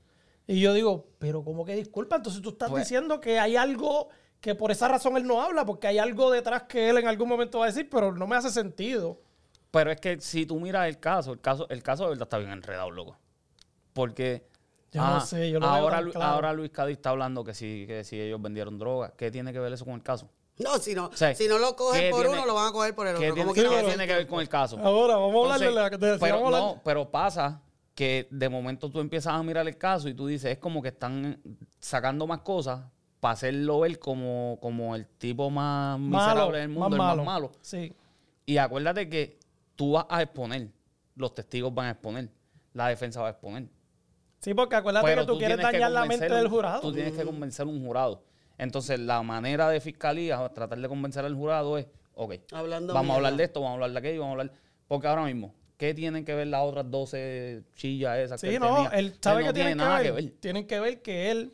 Y 0.47 0.61
yo 0.61 0.73
digo, 0.73 1.09
pero 1.19 1.43
¿cómo 1.45 1.65
que 1.65 1.75
disculpa? 1.75 2.17
Entonces 2.17 2.41
tú 2.41 2.51
estás 2.51 2.71
Pues- 2.71 2.85
diciendo 2.85 3.21
que 3.21 3.39
hay 3.39 3.57
algo 3.57 4.09
que 4.41 4.55
por 4.55 4.71
esa 4.71 4.89
razón 4.89 5.17
él 5.17 5.27
no 5.27 5.43
habla, 5.43 5.65
porque 5.67 5.89
hay 5.89 5.99
algo 5.99 6.31
detrás 6.31 6.63
que 6.65 6.89
él 6.89 6.99
en 6.99 7.09
algún 7.09 7.29
momento 7.29 7.59
va 7.59 7.65
a 7.67 7.69
decir, 7.69 7.89
pero 7.91 8.13
no 8.15 8.27
me 8.27 8.37
hace 8.37 8.51
sentido. 8.51 9.21
Pero 9.71 9.91
es 9.91 10.01
que 10.01 10.21
si 10.21 10.47
tú 10.47 10.59
miras 10.61 10.87
el 10.89 10.99
caso, 11.01 11.33
el 11.33 11.41
caso, 11.41 11.69
el 11.69 11.83
caso 11.83 12.05
de 12.05 12.11
verdad 12.11 12.23
está 12.27 12.39
bien 12.39 12.51
enredado, 12.53 12.91
loco. 12.91 13.19
Porque 13.93 14.47
Yo 14.97 15.07
no 15.07 15.21
sé, 15.21 15.51
yo 15.51 15.61
lo 15.61 15.67
veo 15.67 15.77
ahora, 15.77 15.97
tan 15.97 16.05
Lu- 16.07 16.13
claro. 16.13 16.33
ahora 16.33 16.53
Luis 16.53 16.71
Cádiz 16.71 16.97
está 16.97 17.11
hablando 17.11 17.45
que 17.45 17.55
si, 17.55 17.85
que 17.87 18.05
si 18.05 18.21
ellos 18.21 18.41
vendieron 18.41 18.79
droga. 18.79 19.13
¿Qué 19.17 19.31
tiene 19.31 19.53
que 19.53 19.59
ver 19.61 19.73
eso 19.73 19.85
con 19.85 19.95
el 19.95 20.03
caso? 20.03 20.29
No, 20.59 20.79
si 20.79 20.95
no, 20.95 21.11
sea, 21.13 21.35
si 21.35 21.49
no 21.49 21.59
lo 21.59 21.77
cogen 21.77 22.01
¿qué 22.01 22.11
por 22.11 22.21
tiene- 22.23 22.37
uno, 22.39 22.47
lo 22.47 22.55
van 22.55 22.69
a 22.69 22.73
coger 22.73 22.95
por 22.95 23.07
el 23.07 23.13
¿Qué 23.19 23.31
otro. 23.31 23.35
tiene, 23.35 23.43
Como 23.45 23.55
qué 23.55 23.61
quiera 23.61 23.77
que 23.77 23.83
tiene 23.89 23.97
sea. 23.99 24.07
que 24.07 24.15
ver 24.15 24.27
con 24.27 24.41
el 24.41 24.49
caso? 24.49 24.79
Ahora, 24.79 25.17
vamos 25.17 25.51
a 25.51 25.55
hablar 25.55 25.69
de 25.69 25.75
la 26.11 26.19
pero, 26.19 26.51
no, 26.51 26.81
pero 26.85 27.11
pasa 27.11 27.61
que 27.95 28.27
de 28.31 28.49
momento 28.49 28.91
tú 28.91 29.01
empiezas 29.01 29.35
a 29.35 29.43
mirar 29.43 29.67
el 29.69 29.77
caso 29.77 30.09
y 30.09 30.15
tú 30.15 30.27
dices, 30.27 30.53
es 30.53 30.59
como 30.59 30.81
que 30.83 30.89
están 30.89 31.41
sacando 31.79 32.27
más 32.27 32.41
cosas 32.41 32.81
para 33.21 33.33
hacerlo 33.33 33.81
ver 33.81 33.99
como, 33.99 34.59
como 34.61 34.95
el 34.97 35.07
tipo 35.07 35.51
más 35.51 35.99
malo, 35.99 36.27
miserable 36.27 36.59
del 36.59 36.69
mundo, 36.69 36.89
más 36.89 36.93
el 36.93 36.99
malo. 36.99 37.25
más 37.25 37.35
malo. 37.35 37.53
Sí. 37.61 37.93
Y 38.47 38.57
acuérdate 38.59 39.09
que 39.09 39.39
tú 39.75 39.93
vas 39.93 40.07
a 40.09 40.23
exponer, 40.23 40.69
los 41.17 41.35
testigos 41.35 41.75
van 41.75 41.87
a 41.87 41.91
exponer, 41.93 42.31
la 42.73 42.89
defensa 42.89 43.21
va 43.21 43.29
a 43.29 43.31
exponer. 43.33 43.67
Sí, 44.41 44.55
porque 44.55 44.77
acuérdate 44.77 45.07
Pero 45.07 45.23
que 45.23 45.27
tú, 45.33 45.39
quieres 45.39 45.59
dañar 45.59 45.91
la 45.91 46.05
mente 46.05 46.29
del 46.29 46.49
jurado. 46.49 46.81
Tú 46.81 46.93
tienes 46.93 47.15
que 47.15 47.25
convencer 47.25 47.67
a 47.67 47.69
un 47.69 47.85
jurado. 47.85 48.23
Entonces, 48.59 48.99
la 48.99 49.23
manera 49.23 49.69
de 49.69 49.81
fiscalía, 49.81 50.49
tratar 50.55 50.79
de 50.79 50.89
convencer 50.89 51.25
al 51.25 51.35
jurado 51.35 51.77
es, 51.79 51.87
ok, 52.15 52.35
Hablando 52.53 52.95
vamos 52.95 53.13
a 53.13 53.17
hablar 53.17 53.37
de 53.37 53.45
esto, 53.45 53.61
vamos 53.61 53.73
a 53.73 53.75
hablar 53.75 53.93
de 53.93 53.99
aquello, 53.99 54.21
vamos 54.21 54.39
a 54.39 54.41
hablar... 54.41 54.57
Porque 54.89 55.09
ahora 55.09 55.25
mismo, 55.25 55.55
¿qué 55.77 55.93
tienen 55.95 56.25
que 56.25 56.35
ver 56.35 56.47
las 56.47 56.63
otras 56.63 56.91
12 56.91 57.65
chillas 57.75 58.19
esas 58.19 58.41
que 58.41 58.49
Sí, 58.49 58.55
él 58.55 58.61
no, 58.61 58.75
tenía? 58.75 58.89
él 58.91 59.15
sabe 59.21 59.43
no 59.43 59.49
que 59.49 59.53
tiene 59.53 59.71
tienen 59.71 59.79
que 59.79 59.85
nada 59.85 59.97
ver, 59.99 60.07
que 60.07 60.13
ver. 60.13 60.31
Tienen 60.41 60.67
que 60.67 60.81
ver 60.81 61.03
que 61.03 61.31
él 61.31 61.53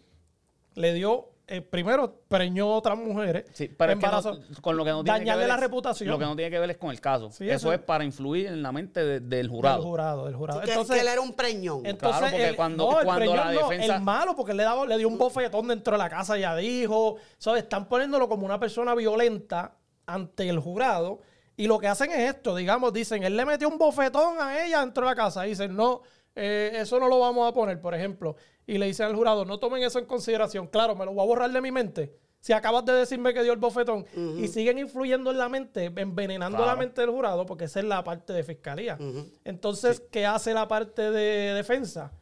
le 0.75 0.93
dio, 0.95 1.32
eh, 1.57 1.61
primero 1.61 2.23
preñó 2.29 2.73
a 2.73 2.77
otras 2.77 2.99
mujeres, 2.99 3.45
Sí, 3.53 3.69
pero 3.69 3.93
es 3.93 3.99
que 3.99 4.07
no- 4.07 4.19
embarazó, 4.19 4.41
con 4.61 4.77
lo 4.77 4.85
que 4.85 4.91
no 4.91 5.05
tiene 5.05 5.19
que 5.19 5.25
dañarle 5.25 5.41
ver 5.43 5.49
la 5.49 5.55
es- 5.55 5.61
reputación. 5.61 6.09
Lo 6.11 6.19
que 6.19 6.25
no 6.25 6.35
tiene 6.37 6.51
que 6.51 6.59
ver 6.59 6.71
es 6.71 6.77
con 6.79 6.91
el 6.91 7.01
caso. 7.01 7.31
Sí, 7.31 7.45
eso, 7.45 7.55
eso- 7.57 7.73
es 7.73 7.81
para 7.81 8.05
influir 8.05 8.47
en 8.47 8.63
la 8.63 8.73
mente 8.73 9.01
de- 9.05 9.21
del 9.21 9.29
del 9.29 9.49
jurado. 9.49 9.83
jurado, 9.83 10.25
del 10.27 10.35
jurado. 10.37 10.61
Que, 10.63 10.71
Entonces, 10.71 10.95
que 10.97 11.01
él 11.03 11.09
era 11.09 11.21
un 11.21 11.35
preñón. 11.35 11.87
entonces 11.87 12.19
Claro, 12.19 12.33
porque 12.33 12.49
el- 12.49 12.57
cuando- 12.57 12.91
no, 12.91 13.01
el 13.01 13.07
la 13.07 13.15
preñón 13.17 13.37
no, 13.55 13.69
defensa- 13.69 13.95
el 13.97 14.01
malo, 14.03 14.35
porque 14.37 14.55
le, 14.55 14.63
daba, 14.63 14.87
le 14.87 14.99
dio 14.99 15.09
un 15.09 15.19
bofetón 15.19 15.69
dentro 15.69 15.93
de 15.93 15.99
la 15.99 16.09
casa, 16.09 16.37
ya 16.39 16.57
dijo, 16.57 17.17
¿sabes? 17.39 17.63
Están 17.65 17.89
poniéndolo 17.89 18.29
como 18.29 18.47
una 18.47 18.59
persona 18.59 18.95
violenta 18.95 19.77
ante 20.07 20.49
el 20.49 20.59
jurado. 20.59 21.21
Y 21.57 21.67
lo 21.67 21.79
que 21.79 21.87
hacen 21.87 22.11
es 22.11 22.35
esto, 22.35 22.57
digamos, 22.57 22.93
dicen, 22.95 23.23
él 23.25 23.37
le 23.37 23.45
metió 23.45 23.69
un 23.69 23.77
bofetón 23.79 24.41
a 24.41 24.65
ella 24.65 24.81
dentro 24.81 25.05
de 25.05 25.11
la 25.11 25.15
casa. 25.15 25.43
Dicen, 25.43 25.77
no, 25.77 26.01
eh, 26.35 26.73
eso 26.75 26.99
no 26.99 27.09
lo 27.09 27.19
vamos 27.19 27.49
a 27.49 27.53
poner, 27.53 27.81
por 27.81 27.95
ejemplo. 27.95 28.37
Y 28.67 28.79
le 28.79 28.87
dicen 28.87 29.07
al 29.07 29.17
jurado, 29.17 29.45
no 29.45 29.59
tomen 29.59 29.83
eso 29.83 29.99
en 29.99 30.07
consideración. 30.07 30.67
Claro, 30.67 30.95
me 30.95 31.05
lo 31.05 31.13
voy 31.13 31.23
a 31.23 31.27
borrar 31.27 31.51
de 31.51 31.61
mi 31.61 31.71
mente. 31.71 32.17
Si 32.41 32.53
acabas 32.53 32.85
de 32.85 32.93
decirme 32.95 33.33
que 33.33 33.43
dio 33.43 33.53
el 33.53 33.59
bofetón 33.61 34.05
y 34.37 34.49
siguen 34.49 34.79
influyendo 34.79 35.31
en 35.31 35.39
la 35.39 35.49
mente, 35.49 35.85
envenenando 35.85 36.67
la 36.67 36.75
mente 36.75 37.01
del 37.01 37.11
jurado, 37.11 37.47
porque 37.47 37.67
esa 37.67 37.79
es 37.79 37.87
la 37.87 38.03
parte 38.03 38.33
de 38.33 38.43
fiscalía. 38.43 38.99
Entonces, 39.45 40.03
¿qué 40.11 40.27
hace 40.27 40.53
la 40.53 40.67
parte 40.67 41.13
de 41.13 41.55
defensa? 41.55 42.13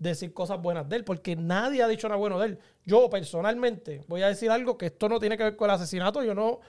decir 0.00 0.32
cosas 0.32 0.60
buenas 0.60 0.88
de 0.88 0.96
él, 0.96 1.04
porque 1.04 1.36
nadie 1.36 1.82
ha 1.82 1.86
dicho 1.88 2.08
nada 2.08 2.18
bueno 2.18 2.38
de 2.40 2.46
él. 2.46 2.58
Yo 2.84 3.08
personalmente 3.08 4.02
voy 4.08 4.22
a 4.22 4.28
decir 4.28 4.50
algo 4.50 4.76
que 4.76 4.86
esto 4.86 5.08
no 5.08 5.20
tiene 5.20 5.36
que 5.36 5.44
ver 5.44 5.56
con 5.56 5.68
el 5.68 5.76
asesinato, 5.76 6.24
yo 6.24 6.34
no, 6.34 6.60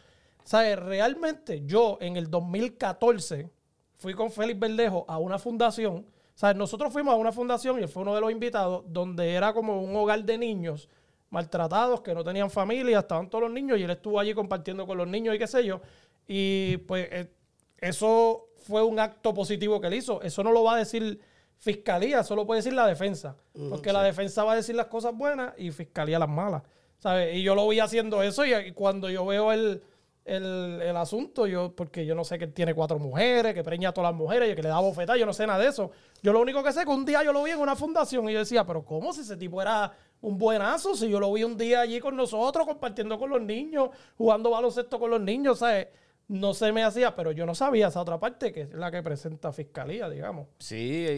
¿sabes? 0.43 0.77
Realmente 0.77 1.63
yo 1.65 1.97
en 2.01 2.17
el 2.17 2.29
2014 2.29 3.49
fui 3.95 4.13
con 4.13 4.31
Félix 4.31 4.59
Verdejo 4.59 5.05
a 5.07 5.17
una 5.17 5.39
fundación, 5.39 6.05
¿sabes? 6.41 6.57
Nosotros 6.57 6.91
fuimos 6.91 7.13
a 7.13 7.17
una 7.17 7.31
fundación 7.31 7.77
y 7.77 7.83
él 7.83 7.87
fue 7.87 8.01
uno 8.01 8.15
de 8.15 8.21
los 8.21 8.31
invitados, 8.31 8.83
donde 8.87 9.35
era 9.35 9.53
como 9.53 9.79
un 9.79 9.95
hogar 9.95 10.23
de 10.23 10.39
niños 10.39 10.89
maltratados, 11.29 12.01
que 12.01 12.15
no 12.15 12.23
tenían 12.23 12.49
familia, 12.49 12.97
estaban 12.97 13.29
todos 13.29 13.43
los 13.43 13.51
niños 13.51 13.77
y 13.77 13.83
él 13.83 13.91
estuvo 13.91 14.19
allí 14.19 14.33
compartiendo 14.33 14.87
con 14.87 14.97
los 14.97 15.07
niños 15.07 15.35
y 15.35 15.37
qué 15.37 15.45
sé 15.45 15.63
yo. 15.63 15.81
Y 16.27 16.77
pues 16.87 17.07
eh, 17.11 17.31
eso 17.77 18.47
fue 18.57 18.81
un 18.81 18.99
acto 18.99 19.35
positivo 19.35 19.79
que 19.79 19.85
él 19.85 19.93
hizo. 19.93 20.19
Eso 20.23 20.43
no 20.43 20.51
lo 20.51 20.63
va 20.63 20.73
a 20.73 20.77
decir 20.77 21.19
fiscalía, 21.59 22.21
eso 22.21 22.35
lo 22.35 22.47
puede 22.47 22.57
decir 22.57 22.73
la 22.73 22.87
defensa. 22.87 23.35
porque 23.69 23.93
la 23.93 24.01
defensa 24.01 24.43
va 24.43 24.53
a 24.53 24.55
decir 24.55 24.73
las 24.73 24.87
cosas 24.87 25.15
buenas 25.15 25.53
y 25.59 25.69
fiscalía 25.69 26.17
las 26.17 26.29
malas. 26.29 26.63
¿sabes? 26.97 27.35
Y 27.35 27.43
yo 27.43 27.53
lo 27.53 27.67
vi 27.67 27.79
haciendo 27.79 28.23
eso 28.23 28.47
y, 28.47 28.53
y 28.55 28.71
cuando 28.71 29.11
yo 29.11 29.27
veo 29.27 29.51
el, 29.51 29.83
el, 30.25 30.79
el 30.83 30.95
asunto, 30.97 31.47
yo, 31.47 31.75
porque 31.75 32.05
yo 32.05 32.13
no 32.15 32.23
sé 32.23 32.37
que 32.37 32.45
él 32.45 32.53
tiene 32.53 32.73
cuatro 32.73 32.99
mujeres, 32.99 33.53
que 33.53 33.63
preña 33.63 33.89
a 33.89 33.93
todas 33.93 34.11
las 34.11 34.17
mujeres 34.19 34.51
y 34.51 34.55
que 34.55 34.61
le 34.63 34.69
da 34.69 34.79
bofetada, 34.79 35.17
yo 35.17 35.25
no 35.25 35.33
sé 35.33 35.47
nada 35.47 35.59
de 35.59 35.67
eso. 35.69 35.91
Yo 36.21 36.31
lo 36.33 36.39
único 36.41 36.63
que 36.63 36.71
sé 36.71 36.81
es 36.81 36.85
que 36.85 36.91
un 36.91 37.05
día 37.05 37.23
yo 37.23 37.33
lo 37.33 37.43
vi 37.43 37.51
en 37.51 37.59
una 37.59 37.75
fundación 37.75 38.29
y 38.29 38.33
yo 38.33 38.39
decía, 38.39 38.65
pero 38.65 38.83
¿cómo 38.85 39.13
si 39.13 39.21
ese 39.21 39.35
tipo 39.37 39.61
era 39.61 39.91
un 40.21 40.37
buenazo? 40.37 40.95
Si 40.95 41.09
yo 41.09 41.19
lo 41.19 41.33
vi 41.33 41.43
un 41.43 41.57
día 41.57 41.81
allí 41.81 41.99
con 41.99 42.15
nosotros, 42.15 42.67
compartiendo 42.67 43.17
con 43.17 43.29
los 43.31 43.41
niños, 43.41 43.89
jugando 44.17 44.51
baloncesto 44.51 44.99
con 44.99 45.09
los 45.09 45.21
niños, 45.21 45.59
¿sabes? 45.59 45.87
No 46.27 46.53
se 46.53 46.71
me 46.71 46.83
hacía, 46.83 47.13
pero 47.15 47.31
yo 47.33 47.45
no 47.45 47.53
sabía 47.55 47.87
esa 47.87 47.99
otra 47.99 48.17
parte 48.19 48.53
que 48.53 48.61
es 48.61 48.73
la 48.73 48.89
que 48.89 49.03
presenta 49.03 49.51
fiscalía, 49.51 50.07
digamos. 50.07 50.47
Sí, 50.59 50.75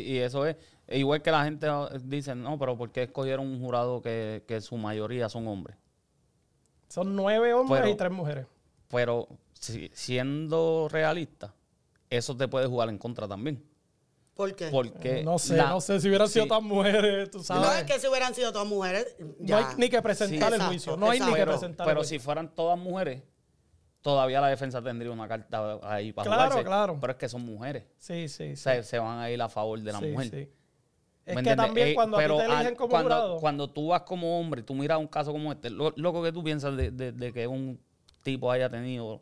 y 0.08 0.18
eso 0.18 0.46
es. 0.48 0.56
e 0.88 0.98
Igual 0.98 1.22
que 1.22 1.30
la 1.30 1.44
gente 1.44 1.68
dice, 2.06 2.34
no, 2.34 2.58
pero 2.58 2.76
¿por 2.78 2.90
qué 2.92 3.04
escogieron 3.04 3.46
un 3.46 3.60
jurado 3.62 4.02
que, 4.02 4.44
que 4.48 4.60
su 4.62 4.76
mayoría 4.78 5.30
son 5.30 5.48
hombres? 5.48 5.78
Son 6.88 7.16
nueve 7.16 7.54
hombres 7.54 7.82
Pero- 7.82 7.94
y 7.94 7.98
tres 7.98 8.12
mujeres. 8.12 8.46
Pero 8.94 9.28
si- 9.54 9.90
siendo 9.94 10.88
realista, 10.90 11.54
eso 12.10 12.38
te 12.38 12.48
puede 12.48 12.68
jugar 12.68 12.90
en 12.90 12.98
contra 12.98 13.28
también. 13.28 13.62
¿Por 14.36 14.56
qué? 14.56 14.68
Porque 14.70 15.24
no 15.24 15.38
sé, 15.38 15.58
la- 15.58 15.70
no 15.70 15.82
sé 15.82 16.00
si 16.00 16.08
hubieran 16.08 16.28
sido 16.28 16.46
sí, 16.46 16.50
tan 16.50 16.64
mujeres, 16.64 17.30
tú 17.30 17.40
no 17.40 17.44
sabes. 17.44 17.82
es 17.82 17.84
que 17.92 18.00
si 18.00 18.08
hubieran 18.08 18.34
sido 18.34 18.52
todas 18.52 18.68
mujeres, 18.68 19.16
No 19.20 19.36
ya. 19.40 19.58
hay 19.70 19.76
ni 19.78 19.90
que 19.90 20.02
presentar 20.02 20.30
Sí, 20.30 20.46
el 20.48 20.54
exacto, 20.54 20.66
juicio. 20.68 20.98
No 20.98 21.10
hay 21.10 21.20
ni 21.20 21.34
que 21.34 21.46
presentar 21.46 21.88
el 21.88 21.92
Pero 21.94 22.04
si 22.04 22.18
fueran 22.20 22.54
todas 22.56 22.78
mujeres, 22.80 23.22
todavía 24.02 24.42
la 24.42 24.48
defensa 24.48 24.82
tendría 24.82 25.12
una 25.12 25.28
carta 25.28 25.80
ahí 25.84 26.12
para 26.14 26.26
Claro, 26.26 26.42
jugarse. 26.46 26.66
claro. 26.66 26.98
Pero 27.00 27.12
es 27.14 27.18
que 27.20 27.30
son 27.30 27.46
mujeres. 27.46 27.84
Sí, 28.00 28.28
sí, 28.28 28.56
se 28.56 29.00
van 29.00 29.20
a 29.20 29.30
ir 29.30 29.42
a 29.42 29.50
favor 29.50 29.80
de 29.80 29.92
la 29.92 30.00
Sí, 30.00 30.06
mujer. 30.08 30.30
sí. 30.30 30.36
¿Me 30.36 30.42
Es 30.42 30.50
que 31.26 31.40
entiendes? 31.40 31.66
también 31.68 31.88
Eh, 31.90 31.94
cuando 31.96 32.18
a 32.18 32.20
ti 32.20 32.24
pero 32.26 32.38
te 32.38 32.46
eligen 32.46 32.76
como 32.76 32.90
cuando, 32.90 33.10
jurado. 33.10 33.40
cuando 33.40 33.70
tú 33.70 33.88
vas 33.88 34.02
como 34.02 34.40
hombre, 34.40 34.62
tú 34.64 34.74
miras 34.74 35.00
un 35.00 35.08
caso 35.08 35.32
como 35.32 35.54
este, 35.54 35.70
lo, 35.70 35.94
loco 35.96 36.22
que 36.22 36.34
tú 36.34 36.44
piensas 36.44 36.76
de, 36.76 36.92
de- 36.92 37.12
de 37.14 37.32
que 37.32 37.48
un 37.48 37.80
tipo 38.24 38.52
haya 38.52 38.70
tenido 38.70 39.22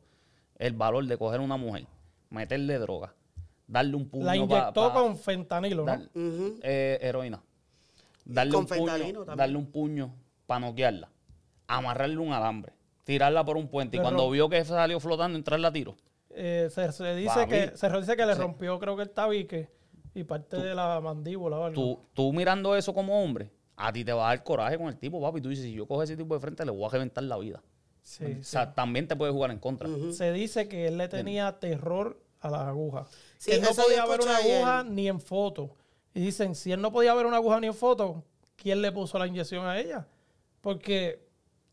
el 0.57 0.73
valor 0.73 1.05
de 1.05 1.17
coger 1.17 1.39
una 1.41 1.57
mujer, 1.57 1.85
meterle 2.29 2.77
droga, 2.79 3.13
darle 3.67 3.95
un 3.95 4.07
puño 4.07 4.25
la 4.25 4.37
inyectó 4.37 4.87
pa- 4.87 4.93
con 4.93 5.17
fentanilo, 5.17 5.85
¿no? 5.85 5.99
eh, 6.63 6.99
heroína. 7.01 7.41
Darle 8.23 8.51
con 8.53 8.61
un 8.61 8.67
puño, 8.67 8.85
fentanilo 8.85 9.19
también. 9.25 9.37
darle 9.37 9.57
un 9.57 9.65
puño 9.65 10.13
para 10.45 10.59
noquearla, 10.61 11.09
amarrarle 11.67 12.17
un 12.17 12.31
alambre, 12.33 12.73
tirarla 13.03 13.43
por 13.43 13.57
un 13.57 13.67
puente 13.67 13.97
y 13.97 13.99
cuando 13.99 14.29
vio 14.29 14.47
que 14.47 14.63
salió 14.63 14.99
flotando, 14.99 15.37
entrarle 15.37 15.67
a 15.67 15.71
tiro. 15.71 15.95
Eh, 16.29 16.69
se, 16.71 16.91
se 16.91 17.15
dice 17.15 17.47
que, 17.47 17.75
se 17.75 17.89
dice 17.89 18.15
que 18.15 18.25
le 18.25 18.35
Sí. 18.35 18.39
rompió, 18.39 18.79
creo 18.79 18.95
que 18.95 19.01
el 19.03 19.09
tabique 19.09 19.67
y 20.13 20.23
parte 20.23 20.57
de 20.57 20.75
la 20.75 21.01
mandíbula 21.01 21.57
o 21.57 21.65
algo. 21.65 21.81
Tú, 21.81 21.99
tú 22.13 22.31
mirando 22.33 22.75
eso 22.75 22.93
como 22.93 23.21
hombre, 23.23 23.49
a 23.75 23.91
ti 23.91 24.05
te 24.05 24.13
va 24.13 24.27
a 24.27 24.35
dar 24.35 24.43
coraje 24.43 24.77
con 24.77 24.87
el 24.87 24.97
tipo, 24.97 25.19
papi. 25.21 25.41
Tú 25.41 25.49
dices, 25.49 25.65
si 25.65 25.73
yo 25.73 25.85
cojo 25.87 26.03
ese 26.03 26.15
tipo 26.15 26.35
de 26.35 26.39
frente, 26.39 26.63
le 26.63 26.71
voy 26.71 26.85
a 26.85 26.89
reventar 26.89 27.23
la 27.23 27.37
vida. 27.37 27.61
Sí, 28.03 28.23
O 28.25 28.27
sí. 28.27 28.43
sea, 28.43 28.73
también 28.73 29.07
te 29.07 29.15
puede 29.15 29.31
jugar 29.31 29.51
en 29.51 29.59
contra. 29.59 29.87
Se 30.13 30.31
dice 30.31 30.67
que 30.67 30.87
él 30.87 30.97
le 30.97 31.07
tenía 31.07 31.59
terror 31.59 32.19
a 32.39 32.49
las 32.49 32.61
agujas. 32.61 33.09
Sí, 33.37 33.51
que 33.51 33.57
él 33.57 33.61
no 33.63 33.69
podía 33.73 34.05
ver 34.05 34.21
una 34.21 34.37
aguja 34.37 34.83
ni 34.83 35.07
en 35.07 35.21
foto. 35.21 35.75
Y 36.13 36.19
dicen, 36.21 36.55
si 36.55 36.71
él 36.71 36.81
no 36.81 36.91
podía 36.91 37.13
ver 37.13 37.25
una 37.25 37.37
aguja 37.37 37.59
ni 37.59 37.67
en 37.67 37.73
foto, 37.73 38.23
¿quién 38.55 38.81
le 38.81 38.91
puso 38.91 39.17
la 39.19 39.27
inyección 39.27 39.65
a 39.65 39.79
ella? 39.79 40.07
Porque 40.61 41.25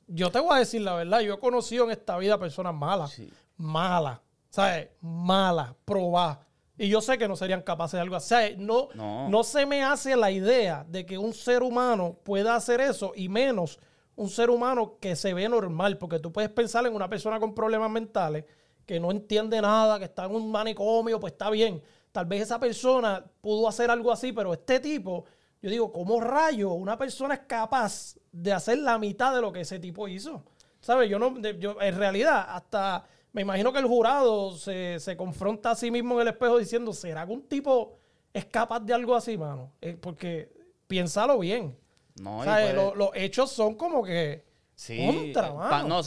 yo 0.07 0.31
te 0.31 0.39
voy 0.41 0.55
a 0.57 0.59
decir 0.61 0.81
la 0.83 0.95
verdad, 0.95 1.21
yo 1.21 1.35
he 1.35 1.39
conocido 1.39 1.85
en 1.85 1.91
esta 1.91 2.17
vida 2.19 2.39
personas 2.39 2.75
malas, 2.75 3.11
Sí. 3.13 3.29
malas, 3.57 4.21
¿sabes? 4.51 4.89
Malas, 5.01 5.75
probadas. 5.85 6.39
Y 6.77 6.89
yo 6.89 7.01
sé 7.01 7.19
que 7.19 7.27
no 7.27 7.35
serían 7.35 7.63
capaces 7.63 7.95
de 7.95 8.03
algo 8.03 8.15
así. 8.15 8.27
O 8.35 8.39
sea, 8.39 8.51
no, 8.57 8.89
No. 8.95 9.29
no 9.29 9.43
se 9.43 9.67
me 9.67 9.83
hace 9.83 10.15
la 10.17 10.31
idea 10.31 10.85
de 10.89 11.05
que 11.05 11.19
un 11.19 11.33
ser 11.35 11.63
humano 11.63 12.17
pueda 12.23 12.55
hacer 12.55 12.81
eso 12.81 13.13
y 13.17 13.29
menos 13.29 13.81
un 14.19 14.29
ser 14.29 14.51
humano 14.51 14.99
que 15.01 15.15
se 15.15 15.33
ve 15.33 15.49
normal, 15.49 15.97
porque 15.97 16.19
tú 16.19 16.33
puedes 16.33 16.51
pensar 16.51 16.85
en 16.85 16.93
una 16.93 17.09
persona 17.09 17.39
con 17.39 17.55
problemas 17.55 17.89
mentales 17.89 18.45
que 18.85 18.99
no 18.99 19.13
entiende 19.13 19.61
nada, 19.63 19.97
que 19.99 20.07
está 20.07 20.25
en 20.25 20.35
un 20.35 20.51
manicomio, 20.51 21.21
pues 21.21 21.35
está 21.35 21.51
bien. 21.51 21.81
Tal 22.11 22.27
vez 22.27 22.43
esa 22.43 22.59
persona 22.59 23.25
pudo 23.41 23.69
hacer 23.69 23.93
algo 23.93 24.11
así, 24.11 24.33
pero 24.33 24.53
este 24.53 24.81
tipo, 24.81 25.25
yo 25.63 25.71
digo, 25.71 25.93
¿cómo 25.93 26.21
rayo 26.21 26.73
una 26.73 26.99
persona 26.99 27.35
es 27.35 27.41
capaz 27.41 28.17
de 28.33 28.53
hacer 28.53 28.79
la 28.79 28.99
mitad 28.99 29.33
de 29.33 29.41
lo 29.41 29.53
que 29.53 29.61
ese 29.61 29.79
tipo 29.79 30.09
hizo? 30.09 30.43
¿Sabes? 30.81 31.09
Yo 31.09 31.21
no, 31.21 31.39
yo, 31.39 31.81
en 31.81 31.97
realidad, 31.97 32.45
hasta 32.49 33.05
me 33.33 33.43
imagino 33.43 33.73
que 33.73 33.79
el 33.79 33.87
jurado 33.87 34.57
se, 34.57 34.99
se 34.99 35.17
confronta 35.17 35.71
a 35.71 35.77
sí 35.77 35.93
mismo 35.93 36.17
en 36.17 36.23
el 36.23 36.29
espejo 36.33 36.59
diciendo, 36.59 36.93
¿será 36.93 37.25
que 37.25 37.33
un 37.33 37.43
tipo 37.43 37.99
es 38.33 38.47
capaz 38.47 38.81
de 38.81 38.95
algo 38.95 39.15
así, 39.15 39.39
mano? 39.39 39.75
Eh, 39.81 39.97
porque 40.01 40.51
piénsalo 40.89 41.39
bien. 41.39 41.79
No, 42.21 42.43
y 42.43 42.47
puede- 42.47 42.73
Lo- 42.75 42.95
los 42.95 43.11
hechos 43.15 43.51
son 43.51 43.75
como 43.75 44.03
que 44.03 44.47
Sí, 44.75 45.05
contra, 45.07 45.49
eh, 45.49 45.53
pa- 45.71 45.83
no, 45.83 46.01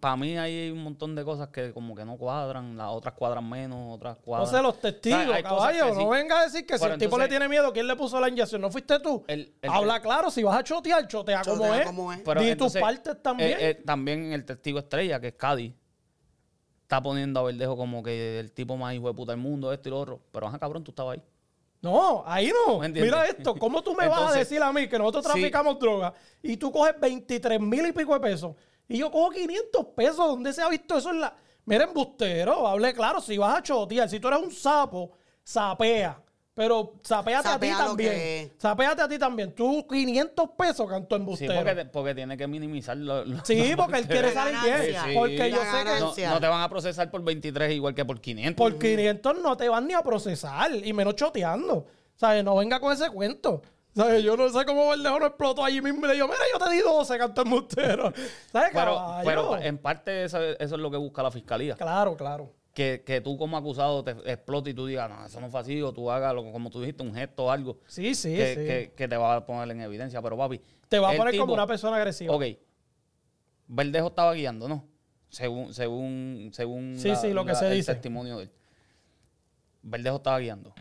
para 0.00 0.16
mí 0.16 0.36
hay 0.36 0.70
un 0.72 0.82
montón 0.82 1.14
de 1.14 1.24
cosas 1.24 1.48
que 1.50 1.72
como 1.72 1.94
que 1.94 2.04
no 2.04 2.16
cuadran, 2.16 2.76
las 2.76 2.88
otras 2.90 3.14
cuadran 3.14 3.48
menos, 3.48 3.94
otras 3.94 4.16
No 4.16 4.22
cuadran. 4.24 4.50
sé, 4.50 4.60
los 4.62 4.80
testigos, 4.80 5.26
O 5.28 5.32
sea, 5.32 5.42
caballo. 5.44 5.86
que 5.86 5.92
sí. 5.94 5.98
No 6.04 6.08
venga 6.08 6.40
a 6.40 6.44
decir 6.44 6.66
que 6.66 6.76
si 6.76 6.84
el 6.86 6.98
tipo 6.98 7.16
le 7.18 7.28
tiene 7.28 7.48
miedo, 7.48 7.72
¿quién 7.72 7.86
le 7.86 7.94
puso 7.94 8.18
la 8.20 8.28
inyección? 8.28 8.60
¿No 8.60 8.68
fuiste 8.70 8.98
tú? 8.98 9.22
El- 9.28 9.54
el- 9.62 9.70
Habla 9.70 10.00
claro, 10.02 10.28
si 10.32 10.42
vas 10.42 10.58
a 10.58 10.64
chotear, 10.64 11.06
chotea, 11.06 11.42
como 11.44 11.72
es. 11.72 11.86
como 11.86 12.12
es. 12.12 12.20
Pero 12.24 12.40
Di 12.40 12.48
entonces, 12.48 12.80
tus 12.80 12.88
partes 12.88 13.22
también. 13.22 13.50
eh, 13.52 13.56
eh, 13.60 13.74
también 13.86 14.32
el 14.32 14.44
testigo 14.44 14.80
estrella, 14.80 15.20
que 15.20 15.28
es 15.28 15.34
Cádiz, 15.34 15.72
está 16.82 17.00
poniendo 17.02 17.38
a 17.40 17.42
Verdejo 17.44 17.76
como 17.76 18.02
que 18.02 18.40
el 18.40 18.50
tipo 18.52 18.76
más 18.76 18.92
hijo 18.94 19.06
de 19.06 19.14
puta 19.14 19.32
del 19.32 19.40
mundo, 19.40 19.72
esto 19.72 19.88
y 19.88 19.90
lo 19.92 20.00
otro. 20.00 20.20
Pero 20.32 20.48
ajá, 20.48 20.58
cabrón, 20.58 20.82
tú 20.82 20.90
estabas 20.90 21.18
ahí. 21.18 21.22
No, 21.82 22.24
ahí 22.26 22.52
no. 22.66 22.80
Mira 22.80 23.26
esto. 23.26 23.54
¿Cómo 23.54 23.82
tú 23.82 23.94
me 23.94 24.08
vas 24.08 24.34
a 24.34 24.38
decir 24.38 24.62
a 24.62 24.72
mí 24.72 24.88
que 24.88 24.98
nosotros 24.98 25.24
sí. 25.26 25.32
traficamos 25.32 25.78
droga 25.78 26.12
y 26.42 26.56
tú 26.56 26.72
coges 26.72 26.98
23 26.98 27.60
mil 27.60 27.86
y 27.86 27.92
pico 27.92 28.14
de 28.14 28.20
pesos 28.20 28.54
y 28.88 28.98
yo 28.98 29.10
cojo 29.10 29.30
500 29.30 29.86
pesos? 29.94 30.16
¿Dónde 30.16 30.52
se 30.52 30.62
ha 30.62 30.68
visto 30.68 30.96
eso 30.96 31.10
en 31.10 31.20
la...? 31.20 31.36
Mira, 31.64 31.84
embustero, 31.84 32.66
hable 32.66 32.94
claro. 32.94 33.20
Si 33.20 33.36
vas 33.36 33.58
a 33.58 33.62
chotear, 33.62 34.08
si 34.08 34.20
tú 34.20 34.28
eres 34.28 34.40
un 34.40 34.52
sapo, 34.52 35.12
sapea. 35.42 36.22
Pero 36.56 36.94
sapéate 37.02 37.48
a 37.48 37.60
ti 37.60 37.68
Sapea 37.68 37.86
también. 37.86 38.10
que- 38.12 38.52
Sapéate 38.56 39.02
a 39.02 39.08
ti 39.08 39.18
también. 39.18 39.54
Tú 39.54 39.86
500 39.86 40.48
pesos, 40.56 40.88
canto 40.88 41.14
Sí, 41.14 41.20
embustero. 41.20 41.54
porque, 41.54 41.74
te- 41.74 41.84
porque 41.84 42.14
tiene 42.14 42.34
que 42.38 42.46
minimizar 42.46 42.96
lo, 42.96 43.26
lo- 43.26 43.44
Sí, 43.44 43.72
lo 43.72 43.76
porque 43.76 43.98
él 43.98 44.06
quiere 44.08 44.32
salir 44.32 44.56
bien. 44.64 44.96
Sí, 45.04 45.14
Porque 45.14 45.36
sí. 45.44 45.50
yo 45.50 45.58
sé 45.58 45.84
que 46.22 46.26
No, 46.28 46.40
te 46.40 46.46
van 46.48 46.62
a 46.62 46.68
procesar 46.70 47.10
por 47.10 47.22
23 47.22 47.72
igual 47.74 47.94
que 47.94 48.06
por 48.06 48.22
500. 48.22 48.56
por 48.56 48.78
500 48.78 49.36
no 49.42 49.54
te 49.54 49.68
van 49.68 49.86
ni 49.86 49.92
a 49.92 50.00
procesar, 50.00 50.70
y 50.74 50.92
menos 50.94 51.14
choteando. 51.14 51.86
¿Sabes? 52.14 52.42
No 52.42 52.56
venga 52.56 52.80
con 52.80 52.90
ese 52.90 53.10
cuento. 53.10 53.60
¿Sabes? 53.94 54.22
Yo 54.22 54.34
no 54.38 54.48
sé 54.48 54.64
cómo 54.64 54.88
Verdejo 54.88 55.18
no 55.20 55.26
explotó 55.26 55.62
allí 55.62 55.82
mismo 55.82 56.06
y 56.06 56.08
le 56.08 56.14
dijo, 56.14 56.26
mira, 56.26 56.40
yo 56.52 56.58
te 56.58 56.70
di 56.74 56.80
12, 56.80 57.18
canto 57.18 57.42
embustero. 57.42 58.10
¿Sabes, 58.50 58.70
Pero, 58.72 58.94
caballo? 58.94 59.24
pero 59.26 59.58
en 59.58 59.76
parte 59.76 60.24
eso, 60.24 60.42
eso 60.42 60.74
es 60.74 60.80
lo 60.80 60.90
que 60.90 60.96
busca 60.96 61.22
la 61.22 61.30
fiscalía. 61.30 61.74
Claro, 61.76 62.16
claro. 62.16 62.50
Que, 62.76 63.02
que 63.06 63.22
tú 63.22 63.38
como 63.38 63.56
acusado 63.56 64.04
te 64.04 64.10
explotes 64.30 64.72
y 64.72 64.74
tú 64.74 64.84
digas, 64.84 65.08
no, 65.08 65.24
eso 65.24 65.40
no 65.40 65.48
fue 65.48 65.60
así, 65.60 65.80
o 65.80 65.94
tú 65.94 66.10
hagas, 66.10 66.34
lo- 66.34 66.52
como 66.52 66.68
tú 66.68 66.78
dijiste, 66.82 67.02
un 67.02 67.14
gesto 67.14 67.46
o 67.46 67.50
algo 67.50 67.78
Sí, 67.86 68.14
sí, 68.14 68.34
que, 68.36 68.48
sí. 68.54 68.54
que- 68.66 68.92
que 68.94 69.08
te 69.08 69.16
va 69.16 69.36
a 69.36 69.46
poner 69.46 69.70
en 69.74 69.80
evidencia. 69.80 70.20
Pero 70.20 70.36
papi, 70.36 70.60
te 70.90 70.98
va 70.98 71.08
a 71.10 71.16
poner 71.16 71.32
tipo- 71.32 71.44
como 71.44 71.54
una 71.54 71.66
persona 71.66 71.96
agresiva. 71.96 72.34
Ok, 72.34 72.44
Verdejo 73.66 74.08
estaba 74.08 74.34
guiando, 74.34 74.68
¿no? 74.68 74.84
Según, 75.30 75.72
según, 75.72 76.50
según 76.52 76.98
Sí, 76.98 77.16
sí, 77.16 77.32
lo 77.32 77.46
que 77.46 77.54
se 77.54 77.66
el 77.68 77.74
dice. 77.76 77.94
testimonio 77.94 78.36
de 78.36 78.42
él. 78.44 78.50
Verdejo 79.82 80.16
estaba 80.16 80.38
guiando. 80.38 80.74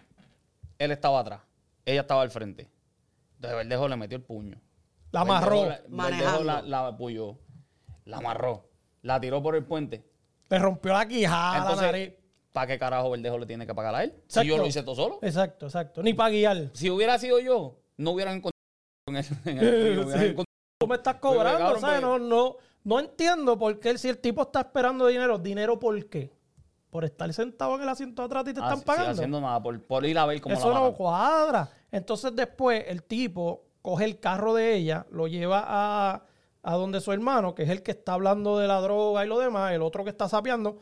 Él 0.78 0.92
estaba 0.92 1.22
atrás. 1.22 1.42
Ella 1.86 2.02
estaba 2.02 2.24
al 2.24 2.30
frente. 2.30 2.70
Entonces 3.36 3.56
Verdejo 3.58 3.88
le 3.88 3.96
metió 3.96 4.18
el 4.18 4.24
puño. 4.24 4.60
La 5.12 5.22
amarró. 5.22 5.62
Verdejo 5.88 5.88
la- 5.88 6.10
Verdejo 6.10 6.44
la 6.68 6.88
apoyó. 6.88 7.38
La 8.04 8.18
amarró. 8.18 8.70
La 9.02 9.20
tiró 9.22 9.42
por 9.42 9.56
el 9.56 9.64
puente. 9.64 10.04
Le 10.50 10.60
rompió 10.60 10.94
la 10.94 11.08
quijada, 11.08 11.76
la 11.76 11.82
nariz. 11.82 12.02
Entonces, 12.08 12.26
¿para 12.54 12.68
qué 12.68 12.80
carajo 12.80 13.10
Verdejo 13.12 13.38
le 13.38 13.46
tiene 13.46 13.66
que 13.66 13.74
pagar 13.76 13.96
a 13.96 14.04
él? 14.04 14.14
Si 14.28 14.46
yo 14.46 14.58
lo 14.58 14.66
hice 14.66 14.84
todo 14.84 14.96
solo. 14.96 15.20
Exacto, 15.22 15.66
exacto. 15.66 16.04
Ni 16.04 16.14
para 16.14 16.30
guiar. 16.30 16.70
Si 16.74 16.90
hubiera 16.90 17.18
sido 17.18 17.40
yo, 17.40 17.78
no 17.98 18.12
hubieran 18.12 18.36
encontrado 18.38 18.54
en 19.08 19.16
el, 19.18 19.26
en 19.46 19.58
el 19.60 19.72
río, 19.94 20.06
hubieran 20.06 20.22
Sí. 20.22 20.26
encontrado- 20.28 20.46
Tú 20.78 20.88
me 20.88 20.96
estás 20.98 21.16
cobrando, 21.16 21.80
¿sabes? 21.80 22.02
pues- 22.02 22.02
No, 22.02 22.20
no, 22.20 22.56
no 22.84 23.00
entiendo 23.00 23.58
por 23.58 23.80
qué 23.80 23.98
si 23.98 24.10
el 24.10 24.18
tipo 24.20 24.42
está 24.44 24.60
esperando 24.62 25.08
dinero, 25.08 25.38
¿dinero 25.40 25.80
por 25.80 26.06
qué? 26.10 26.34
¿Por 26.90 27.04
estar 27.06 27.32
sentado 27.34 27.76
en 27.76 27.82
el 27.82 27.90
asiento 27.90 28.22
de 28.22 28.26
atrás 28.28 28.46
y 28.50 28.54
te 28.54 28.60
Ah, 28.62 28.64
están 28.66 28.80
sí, 28.80 28.86
pagando? 28.86 29.12
haciendo 29.12 29.42
nada, 29.42 29.62
por, 29.64 29.82
por 29.84 30.06
ir 30.06 30.18
a 30.18 30.26
ver 30.26 30.40
cómo 30.42 30.54
Eso 30.56 30.70
la 30.72 30.80
no 30.82 30.94
cuadra. 30.94 31.70
Entonces 31.92 32.36
después 32.36 32.84
el 32.88 33.04
tipo 33.04 33.64
coge 33.82 34.06
el 34.06 34.20
carro 34.20 34.54
de 34.54 34.76
ella, 34.76 35.06
lo 35.12 35.28
lleva 35.28 35.64
a, 35.66 36.24
a 36.68 36.74
donde 36.76 37.00
su 37.00 37.12
hermano, 37.12 37.54
que 37.54 37.64
es 37.64 37.70
el 37.70 37.84
que 37.84 37.92
está 37.92 38.14
hablando 38.14 38.58
de 38.58 38.68
la 38.68 38.82
droga 38.82 39.24
y 39.24 39.28
lo 39.28 39.38
demás, 39.40 39.72
el 39.74 39.82
otro 39.84 40.04
que 40.04 40.10
está 40.10 40.28
sapeando. 40.28 40.78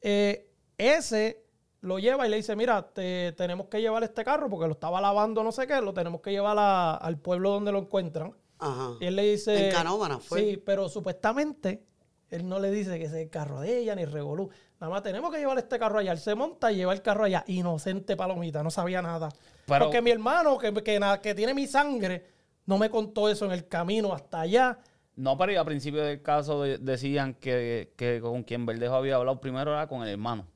eh, 0.00 0.48
ese 0.78 1.42
lo 1.80 1.98
lleva 1.98 2.26
y 2.26 2.30
le 2.30 2.36
dice, 2.36 2.54
mira, 2.56 2.82
te, 2.92 3.32
tenemos 3.32 3.66
que 3.68 3.80
llevar 3.80 4.02
este 4.04 4.24
carro 4.24 4.48
porque 4.50 4.66
lo 4.66 4.72
estaba 4.72 5.00
lavando 5.00 5.42
no 5.44 5.52
sé 5.52 5.66
qué, 5.66 5.80
lo 5.80 5.92
tenemos 5.94 6.20
que 6.20 6.30
llevar 6.32 6.56
a- 6.58 6.94
al 6.96 7.18
pueblo 7.18 7.50
donde 7.50 7.72
lo 7.72 7.78
encuentran. 7.78 8.34
Ajá. 8.58 8.92
Y 9.00 9.06
él 9.06 9.16
le 9.16 9.22
dice... 9.24 9.68
En 9.68 9.72
Canóvana 9.74 10.18
fue. 10.18 10.40
Sí, 10.40 10.56
pero 10.58 10.88
supuestamente 10.88 11.84
él 12.30 12.48
no 12.48 12.58
le 12.60 12.70
dice 12.70 12.98
que 12.98 13.04
ese 13.06 13.16
es 13.16 13.22
el 13.24 13.30
carro 13.30 13.60
de 13.60 13.78
ella 13.78 13.94
ni 13.94 14.04
revolú. 14.04 14.50
Nada 14.80 14.90
más 14.92 15.02
tenemos 15.02 15.30
que 15.32 15.38
llevar 15.38 15.58
este 15.58 15.78
carro 15.78 15.98
allá. 15.98 16.12
Él 16.12 16.18
se 16.18 16.34
monta 16.34 16.70
y 16.72 16.76
lleva 16.76 16.92
el 16.92 17.02
carro 17.02 17.24
allá. 17.24 17.44
Inocente 17.46 18.16
palomita, 18.16 18.62
no 18.62 18.70
sabía 18.70 19.02
nada. 19.02 19.28
Pero- 19.66 19.86
Porque 19.86 20.00
mi 20.02 20.10
hermano, 20.10 20.58
que, 20.58 20.72
que, 20.74 21.00
que 21.22 21.34
tiene 21.34 21.54
mi 21.54 21.66
sangre, 21.66 22.26
no 22.66 22.78
me 22.78 22.90
contó 22.90 23.28
eso 23.28 23.44
en 23.44 23.52
el 23.52 23.66
camino 23.68 24.12
hasta 24.14 24.40
allá. 24.40 24.78
No, 25.16 25.36
pero 25.36 25.58
al 25.60 25.66
principio 25.66 26.02
del 26.02 26.22
caso 26.22 26.62
de- 26.62 26.78
decían 26.78 27.34
que, 27.34 27.92
que 27.96 28.20
con 28.20 28.42
quien 28.44 28.64
Verdejo 28.64 28.94
había 28.94 29.16
hablado 29.16 29.40
primero 29.40 29.72
era 29.72 29.86
con 29.86 30.02
el 30.02 30.08
hermano. 30.08 30.46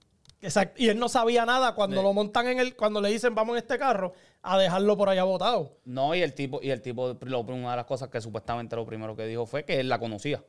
Exacto. 0.41 0.81
Y 0.83 0.89
él 0.89 0.99
no 0.99 1.09
sabía 1.09 1.45
nada 1.45 1.75
cuando 1.75 2.03
lo 2.03 2.13
montan 2.13 2.47
en 2.47 2.61
el, 2.61 2.77
cuando 2.77 3.01
le 3.01 3.11
dicen 3.11 3.35
vamos 3.35 3.55
en 3.55 3.59
este 3.59 3.79
carro, 3.79 4.13
a 4.43 4.59
dejarlo 4.59 4.97
por 4.97 5.09
allá 5.09 5.25
botado. 5.25 5.79
No, 5.85 6.15
y 6.15 6.23
el 6.23 6.35
tipo, 6.35 6.61
y 6.63 6.71
el 6.71 6.81
tipo, 6.83 7.17
lo- 7.23 7.41
una 7.41 7.71
de 7.73 7.77
las 7.77 7.87
cosas 7.87 8.09
que 8.09 8.21
supuestamente 8.21 8.77
lo 8.77 8.87
primero 8.87 9.15
que 9.17 9.27
dijo 9.27 9.45
fue 9.47 9.65
que 9.65 9.81
él 9.81 9.89
la 9.89 9.99
conocía. 9.99 10.43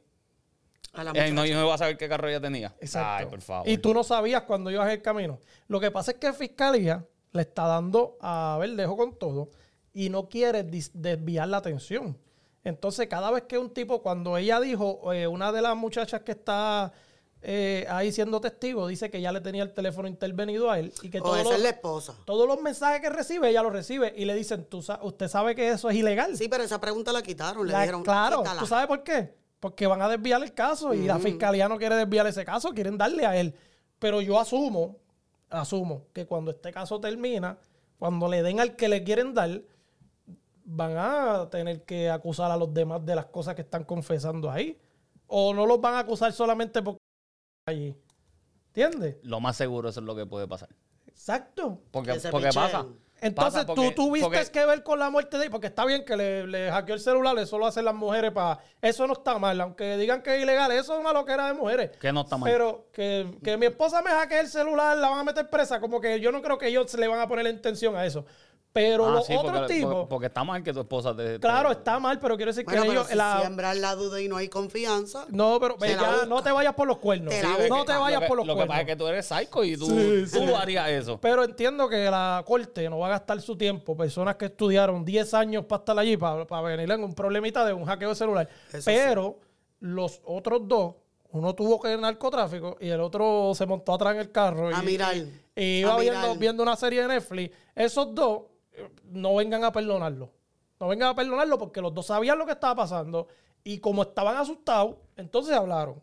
A 0.93 1.03
la 1.03 1.09
Eh, 1.11 1.13
muchacha. 1.13 1.33
no, 1.33 1.45
yo 1.45 1.55
no 1.55 1.65
iba 1.65 1.73
a 1.73 1.77
saber 1.77 1.97
qué 1.97 2.07
carro 2.09 2.27
ella 2.29 2.39
tenía. 2.41 2.73
Exacto. 2.79 3.23
Ay, 3.23 3.25
por 3.29 3.41
favor. 3.41 3.67
Y 3.67 3.77
tú 3.77 3.93
no 3.93 4.03
sabías 4.03 4.43
cuando 4.43 4.71
ibas 4.71 4.85
en 4.87 4.93
el 4.93 5.01
camino. 5.01 5.39
Lo 5.67 5.79
que 5.79 5.91
pasa 5.91 6.11
es 6.11 6.17
que 6.17 6.31
Fiscalía 6.33 7.05
le 7.33 7.41
está 7.41 7.67
dando 7.67 8.17
a 8.21 8.57
Verdejo 8.59 8.95
con 8.97 9.17
todo 9.17 9.49
y 9.93 10.09
no 10.09 10.27
quiere 10.29 10.63
desviar 10.63 11.47
la 11.49 11.57
atención. 11.57 12.17
Entonces, 12.67 13.07
cada 13.07 13.31
vez 13.31 13.43
que 13.43 13.57
un 13.57 13.69
tipo, 13.69 14.01
cuando 14.01 14.37
ella 14.37 14.59
dijo, 14.59 15.13
eh, 15.13 15.25
una 15.27 15.51
de 15.51 15.61
las 15.61 15.75
muchachas 15.77 16.21
que 16.21 16.33
está 16.33 16.91
eh, 17.41 17.85
ahí 17.89 18.11
siendo 18.11 18.41
testigo, 18.41 18.87
dice 18.87 19.09
que 19.09 19.21
ya 19.21 19.31
le 19.31 19.39
tenía 19.41 19.63
el 19.63 19.73
teléfono 19.73 20.07
intervenido 20.07 20.69
a 20.69 20.79
él 20.79 20.91
y 21.01 21.09
que 21.09 21.19
o 21.19 21.23
todos 21.23 21.37
esa 21.37 21.43
los, 21.49 21.53
es 21.57 21.61
la 21.63 21.69
esposa. 21.69 22.15
todos 22.25 22.47
los 22.47 22.59
mensajes 22.61 22.99
que 22.99 23.09
recibe, 23.09 23.49
ella 23.49 23.63
los 23.63 23.71
recibe 23.71 24.13
y 24.17 24.25
le 24.25 24.33
dicen, 24.35 24.65
¿Tú 24.65 24.83
usted 25.01 25.27
sabe 25.29 25.55
que 25.55 25.69
eso 25.69 25.89
es 25.89 25.95
ilegal. 25.95 26.35
Sí, 26.35 26.49
pero 26.49 26.63
esa 26.63 26.81
pregunta 26.81 27.13
la 27.13 27.21
quitaron. 27.21 27.65
Le 27.67 27.71
La- 27.73 27.79
dijeron, 27.81 28.03
claro, 28.03 28.39
"Quítala". 28.39 28.59
¿tú 28.59 28.65
sabes 28.67 28.87
por 28.87 29.03
qué? 29.03 29.33
Porque 29.59 29.87
van 29.87 30.01
a 30.01 30.09
desviar 30.09 30.43
el 30.43 30.53
caso 30.53 30.93
y 30.93 31.05
la 31.05 31.19
fiscalía 31.19 31.69
no 31.69 31.77
quiere 31.77 31.95
desviar 31.95 32.27
ese 32.27 32.43
caso, 32.43 32.71
quieren 32.71 32.97
darle 32.97 33.25
a 33.25 33.37
él. 33.37 33.55
Pero 33.97 34.19
yo 34.21 34.39
asumo, 34.39 34.97
asumo 35.49 36.03
que 36.13 36.25
cuando 36.25 36.51
este 36.51 36.71
caso 36.73 36.99
termina, 36.99 37.57
cuando 37.97 38.27
le 38.27 38.43
den 38.43 38.59
al 38.59 38.75
que 38.75 38.89
le 38.89 39.03
quieren 39.03 39.33
dar, 39.33 39.61
van 40.69 40.97
a 40.97 41.49
tener 41.49 41.83
que 41.83 42.09
acusar 42.09 42.51
a 42.51 42.57
los 42.57 42.73
demás 42.73 43.03
de 43.05 43.15
las 43.15 43.27
cosas 43.27 43.55
que 43.55 43.61
están 43.61 43.85
confesando 43.85 44.51
ahí. 44.51 44.77
O 45.27 45.53
no 45.53 45.65
los 45.65 45.79
van 45.79 45.95
a 45.95 45.99
acusar 45.99 46.31
solamente 46.33 46.81
porque 46.81 46.99
allí. 47.67 47.95
¿Entiendes? 48.67 49.17
Lo 49.23 49.39
más 49.39 49.55
seguro 49.55 49.89
eso 49.89 50.01
es 50.01 50.05
lo 50.05 50.15
que 50.15 50.25
puede 50.25 50.47
pasar. 50.47 50.69
Exacto. 51.07 51.81
Porque, 51.91 52.19
porque 52.29 52.49
pasa. 52.53 52.85
Entonces 53.19 53.65
Pasa 53.65 53.73
tú 53.73 53.91
tuviste 53.95 54.25
porque- 54.29 54.51
que 54.51 54.65
ver 54.65 54.83
con 54.83 54.99
la 54.99 55.09
muerte 55.09 55.39
de 55.39 55.45
él, 55.45 55.49
porque 55.51 55.65
está 55.67 55.85
bien 55.85 56.05
que 56.05 56.15
le, 56.15 56.45
le 56.45 56.69
hackeó 56.69 56.93
el 56.93 57.01
celular, 57.01 57.35
eso 57.39 57.57
lo 57.57 57.65
hacen 57.65 57.83
las 57.83 57.95
mujeres 57.95 58.31
para... 58.31 58.59
Eso 58.79 59.07
no 59.07 59.13
está 59.13 59.39
mal, 59.39 59.59
aunque 59.59 59.97
digan 59.97 60.21
que 60.21 60.35
es 60.35 60.43
ilegal, 60.43 60.71
eso 60.71 60.93
es 60.93 60.99
una 60.99 61.13
loquera 61.13 61.47
de 61.47 61.53
mujeres. 61.55 61.97
Que 61.97 62.13
no 62.13 62.21
está 62.21 62.37
mal. 62.37 62.51
Pero 62.51 62.89
que, 62.93 63.39
que 63.43 63.57
mi 63.57 63.65
esposa 63.65 64.03
me 64.03 64.11
hackee 64.11 64.41
el 64.41 64.47
celular, 64.47 64.95
la 64.99 65.09
van 65.09 65.19
a 65.19 65.23
meter 65.23 65.49
presa, 65.49 65.79
como 65.79 65.99
que 65.99 66.19
yo 66.19 66.31
no 66.31 66.43
creo 66.43 66.59
que 66.59 66.67
ellos 66.67 66.91
se 66.91 66.99
le 66.99 67.07
van 67.07 67.19
a 67.19 67.27
poner 67.27 67.45
la 67.45 67.49
intención 67.49 67.95
a 67.95 68.05
eso. 68.05 68.23
Pero 68.73 69.07
Ah, 69.07 69.11
los 69.11 69.25
sí, 69.25 69.33
otros 69.35 69.57
porque, 69.61 69.73
tipos, 69.73 69.91
porque- 69.93 70.07
porque 70.09 70.25
está 70.27 70.43
mal 70.43 70.61
que 70.61 70.71
tu 70.71 70.81
esposa 70.81 71.15
te... 71.15 71.33
te- 71.33 71.39
claro, 71.39 71.71
está 71.71 71.97
mal, 71.99 72.19
pero 72.19 72.35
quiero 72.37 72.51
decir 72.51 72.63
Bueno, 72.63 72.83
que 72.83 72.87
pero 72.89 72.99
ellos... 73.01 73.09
si 73.09 73.15
la- 73.17 73.39
siembran 73.41 73.81
la 73.81 73.95
duda 73.95 74.21
y 74.21 74.27
no 74.27 74.37
hay 74.37 74.49
confianza. 74.49 75.25
no, 75.29 75.59
pero 75.59 75.77
ya, 75.79 76.25
no 76.27 76.43
te 76.43 76.51
vayas 76.51 76.75
por 76.75 76.87
los 76.87 76.97
cuernos. 76.99 77.33
Te 77.33 77.41
la 77.41 77.55
Sí, 77.55 77.69
no 77.69 77.85
te 77.85 77.93
vayas 77.93 78.21
que, 78.21 78.27
por 78.27 78.37
los 78.37 78.45
Lo 78.45 78.53
que 78.53 78.57
cuernos. 78.57 78.67
pasa 78.73 78.81
es 78.81 78.87
que 78.87 78.95
tú 78.95 79.07
eres 79.07 79.25
psycho 79.25 79.63
y 79.63 79.77
tú, 79.77 79.85
Sí, 79.87 80.23
tú 80.31 80.45
sí. 80.45 80.53
harías 80.53 80.89
eso. 80.89 81.19
Pero 81.19 81.43
entiendo 81.43 81.89
que 81.89 82.11
la 82.11 82.43
corte 82.45 82.87
no 82.87 82.99
va 82.99 83.07
a 83.07 83.11
gastar 83.11 83.41
su 83.41 83.57
tiempo, 83.57 83.97
personas 83.97 84.35
que 84.35 84.45
estudiaron 84.45 85.03
10 85.03 85.33
años 85.33 85.65
para 85.65 85.79
estar 85.79 85.97
allí, 85.97 86.15
para, 86.15 86.45
para 86.45 86.61
venir 86.61 86.91
en 86.91 87.03
un 87.03 87.15
problemita 87.15 87.65
de 87.65 87.73
un 87.73 87.83
hackeo 87.85 88.09
de 88.09 88.15
celular. 88.15 88.47
Eso 88.71 88.83
Pero 88.85 89.39
los 89.79 90.21
otros 90.23 90.67
dos, 90.67 90.93
uno 91.31 91.55
tuvo 91.55 91.79
que 91.81 91.93
ir 91.93 91.99
narcotráfico 91.99 92.77
y 92.79 92.89
el 92.89 93.01
otro 93.01 93.53
se 93.55 93.65
montó 93.65 93.93
atrás 93.95 94.13
en 94.13 94.19
el 94.19 94.31
carro. 94.31 94.67
A 94.67 94.83
y, 94.83 94.85
mirar. 94.85 95.17
y- 95.17 95.41
y 95.55 95.79
iba 95.79 95.95
A 95.95 95.99
viendo, 95.99 96.21
mirar. 96.21 96.37
viendo 96.37 96.61
una 96.63 96.75
serie 96.75 97.01
de 97.01 97.07
Netflix. 97.07 97.55
Esos 97.73 98.13
dos 98.13 98.41
no 99.05 99.35
vengan 99.35 99.63
a 99.63 99.71
perdonarlo. 99.71 100.31
No 100.79 100.87
vengan 100.87 101.09
a 101.09 101.15
perdonarlo 101.15 101.57
porque 101.57 101.81
los 101.81 101.93
dos 101.93 102.05
sabían 102.07 102.37
lo 102.37 102.45
que 102.45 102.51
estaba 102.53 102.75
pasando 102.75 103.27
y 103.63 103.79
como 103.79 104.03
estaban 104.03 104.37
asustados, 104.37 104.95
entonces 105.15 105.53
hablaron. 105.55 106.01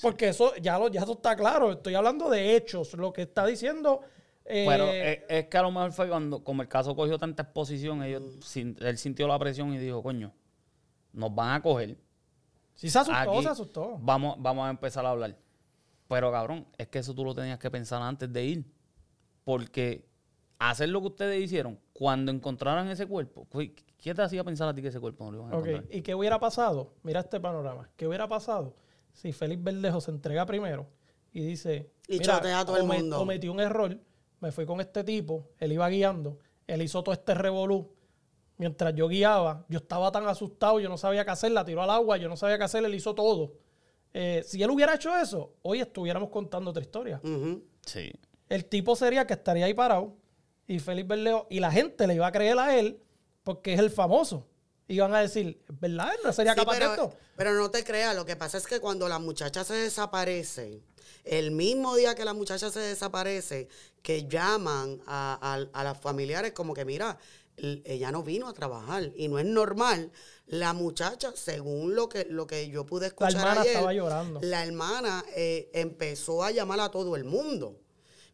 Porque 0.00 0.28
eso 0.28 0.54
ya, 0.56 0.78
lo, 0.78 0.88
ya 0.88 1.00
eso 1.02 1.12
está 1.12 1.34
claro. 1.34 1.72
Estoy 1.72 1.94
hablando 1.94 2.30
de 2.30 2.54
hechos. 2.54 2.94
Lo 2.94 3.12
que 3.12 3.22
está 3.22 3.44
diciendo. 3.46 4.00
eh, 4.44 4.64
Pero 4.68 4.86
es, 4.88 5.20
es 5.28 5.46
que 5.48 5.56
a 5.58 5.62
lo 5.62 5.72
mejor 5.72 5.90
fue 5.92 6.08
cuando, 6.08 6.44
como 6.44 6.62
el 6.62 6.68
caso 6.68 6.94
cogió 6.94 7.18
tanta 7.18 7.42
exposición, 7.42 8.02
ellos, 8.04 8.22
Mm. 8.54 8.74
él 8.84 8.98
sintió 8.98 9.26
la 9.26 9.38
presión 9.38 9.72
y 9.74 9.78
dijo, 9.78 10.00
coño, 10.02 10.32
nos 11.12 11.34
van 11.34 11.54
a 11.54 11.62
coger. 11.62 11.96
si 12.74 12.88
se 12.90 12.98
asustó, 12.98 13.18
Aquí 13.32 13.42
se 13.42 13.48
asustó. 13.48 13.98
Vamos, 14.00 14.36
vamos 14.38 14.66
a 14.66 14.70
empezar 14.70 15.04
a 15.04 15.10
hablar. 15.10 15.36
Pero 16.06 16.30
cabrón, 16.30 16.66
es 16.78 16.86
que 16.88 17.00
eso 17.00 17.12
tú 17.12 17.24
lo 17.24 17.34
tenías 17.34 17.58
que 17.58 17.70
pensar 17.70 18.00
antes 18.00 18.32
de 18.32 18.44
ir. 18.44 18.64
Porque 19.44 20.07
hacer 20.58 20.88
lo 20.88 21.00
que 21.00 21.06
ustedes 21.08 21.42
hicieron, 21.42 21.78
cuando 21.92 22.32
encontraran 22.32 22.88
ese 22.88 23.06
cuerpo, 23.06 23.46
¿qué 23.98 24.14
te 24.14 24.22
hacía 24.22 24.42
pensar 24.44 24.68
a 24.68 24.74
ti 24.74 24.82
que 24.82 24.88
ese 24.88 25.00
cuerpo 25.00 25.24
no 25.24 25.30
lo 25.32 25.38
iban 25.38 25.52
a 25.52 25.56
Ok, 25.56 25.66
encontrar? 25.66 25.96
¿Y 25.96 26.02
qué 26.02 26.14
hubiera 26.14 26.38
pasado? 26.40 26.94
Mira 27.02 27.20
este 27.20 27.40
panorama. 27.40 27.88
¿Qué 27.96 28.06
hubiera 28.06 28.26
pasado 28.28 28.74
si 29.12 29.32
Félix 29.32 29.62
Verdejo 29.62 30.00
se 30.00 30.10
entrega 30.10 30.44
primero 30.46 30.86
y 31.32 31.40
dice: 31.42 31.90
Y 32.08 32.18
"Mira, 32.18 32.60
a 32.60 32.64
todo 32.64 32.76
el 32.76 32.84
mundo"? 32.84 33.18
Cometí 33.18 33.48
un 33.48 33.60
error, 33.60 33.96
me 34.40 34.52
fui 34.52 34.66
con 34.66 34.80
este 34.80 35.04
tipo, 35.04 35.48
él 35.58 35.72
iba 35.72 35.88
guiando, 35.88 36.38
él 36.66 36.82
hizo 36.82 37.02
todo 37.02 37.12
este 37.12 37.34
revolú. 37.34 37.92
Mientras 38.56 38.92
yo 38.96 39.06
guiaba, 39.06 39.64
yo 39.68 39.78
estaba 39.78 40.10
tan 40.10 40.26
asustado, 40.26 40.80
yo 40.80 40.88
no 40.88 40.98
sabía 40.98 41.24
qué 41.24 41.30
hacer, 41.30 41.52
la 41.52 41.64
tiró 41.64 41.82
al 41.82 41.90
agua, 41.90 42.16
yo 42.16 42.28
no 42.28 42.36
sabía 42.36 42.58
qué 42.58 42.64
hacer, 42.64 42.84
él 42.84 42.92
hizo 42.94 43.14
todo. 43.14 43.52
Eh, 44.12 44.42
si 44.44 44.60
él 44.60 44.70
hubiera 44.70 44.94
hecho 44.96 45.16
eso, 45.16 45.52
hoy 45.62 45.80
estuviéramos 45.80 46.30
contando 46.30 46.70
otra 46.70 46.82
historia. 46.82 47.20
Sí. 47.86 48.10
El 48.48 48.64
tipo 48.64 48.96
sería 48.96 49.24
que 49.28 49.34
estaría 49.34 49.66
ahí 49.66 49.74
parado 49.74 50.16
y 50.68 50.78
Félix 50.78 51.08
Berleo 51.08 51.46
y 51.50 51.58
la 51.58 51.72
gente 51.72 52.06
le 52.06 52.14
iba 52.14 52.26
a 52.28 52.32
creer 52.32 52.56
a 52.58 52.78
él 52.78 53.02
porque 53.42 53.72
es 53.74 53.80
el 53.80 53.90
famoso. 53.90 54.46
Iban 54.86 55.14
a 55.14 55.20
decir, 55.20 55.60
"Es 55.68 55.80
¿verdad? 55.80 56.12
No 56.24 56.32
sería 56.32 56.52
Sí, 56.54 56.60
capaz 56.60 56.72
pero, 56.78 56.86
de 56.86 56.94
esto. 56.94 57.16
pero 57.36 57.54
no 57.54 57.70
te 57.70 57.82
creas, 57.84 58.14
lo 58.14 58.24
que 58.24 58.36
pasa 58.36 58.56
es 58.58 58.66
que 58.66 58.78
cuando 58.80 59.08
la 59.08 59.18
muchacha 59.18 59.64
se 59.64 59.74
desaparece, 59.74 60.82
el 61.24 61.50
mismo 61.50 61.94
día 61.96 62.14
que 62.14 62.24
la 62.24 62.32
muchacha 62.32 62.70
se 62.70 62.80
desaparece, 62.80 63.68
que 64.02 64.26
llaman 64.28 65.00
a, 65.06 65.38
a- 65.42 65.80
a 65.80 65.84
las 65.84 65.98
familiares 66.00 66.52
como 66.52 66.72
que, 66.74 66.84
mira, 66.84 67.18
ella 67.56 68.12
no 68.12 68.22
vino 68.22 68.48
a 68.48 68.52
trabajar 68.52 69.10
y 69.16 69.26
no 69.28 69.38
es 69.38 69.44
normal. 69.44 70.10
La 70.46 70.72
muchacha, 70.74 71.32
según 71.34 71.94
lo 71.94 72.08
que, 72.08 72.24
lo 72.30 72.46
que 72.46 72.68
yo 72.68 72.86
pude 72.86 73.02
La 73.02 73.06
escuchar 73.08 73.32
hermana 73.32 73.60
ayer, 73.62 73.72
estaba 73.74 73.92
llorando. 73.92 74.40
la 74.42 74.64
hermana 74.64 75.24
eh, 75.34 75.68
empezó 75.74 76.44
a 76.44 76.50
llamar 76.52 76.80
a 76.80 76.90
todo 76.90 77.16
el 77.16 77.24
mundo. 77.24 77.80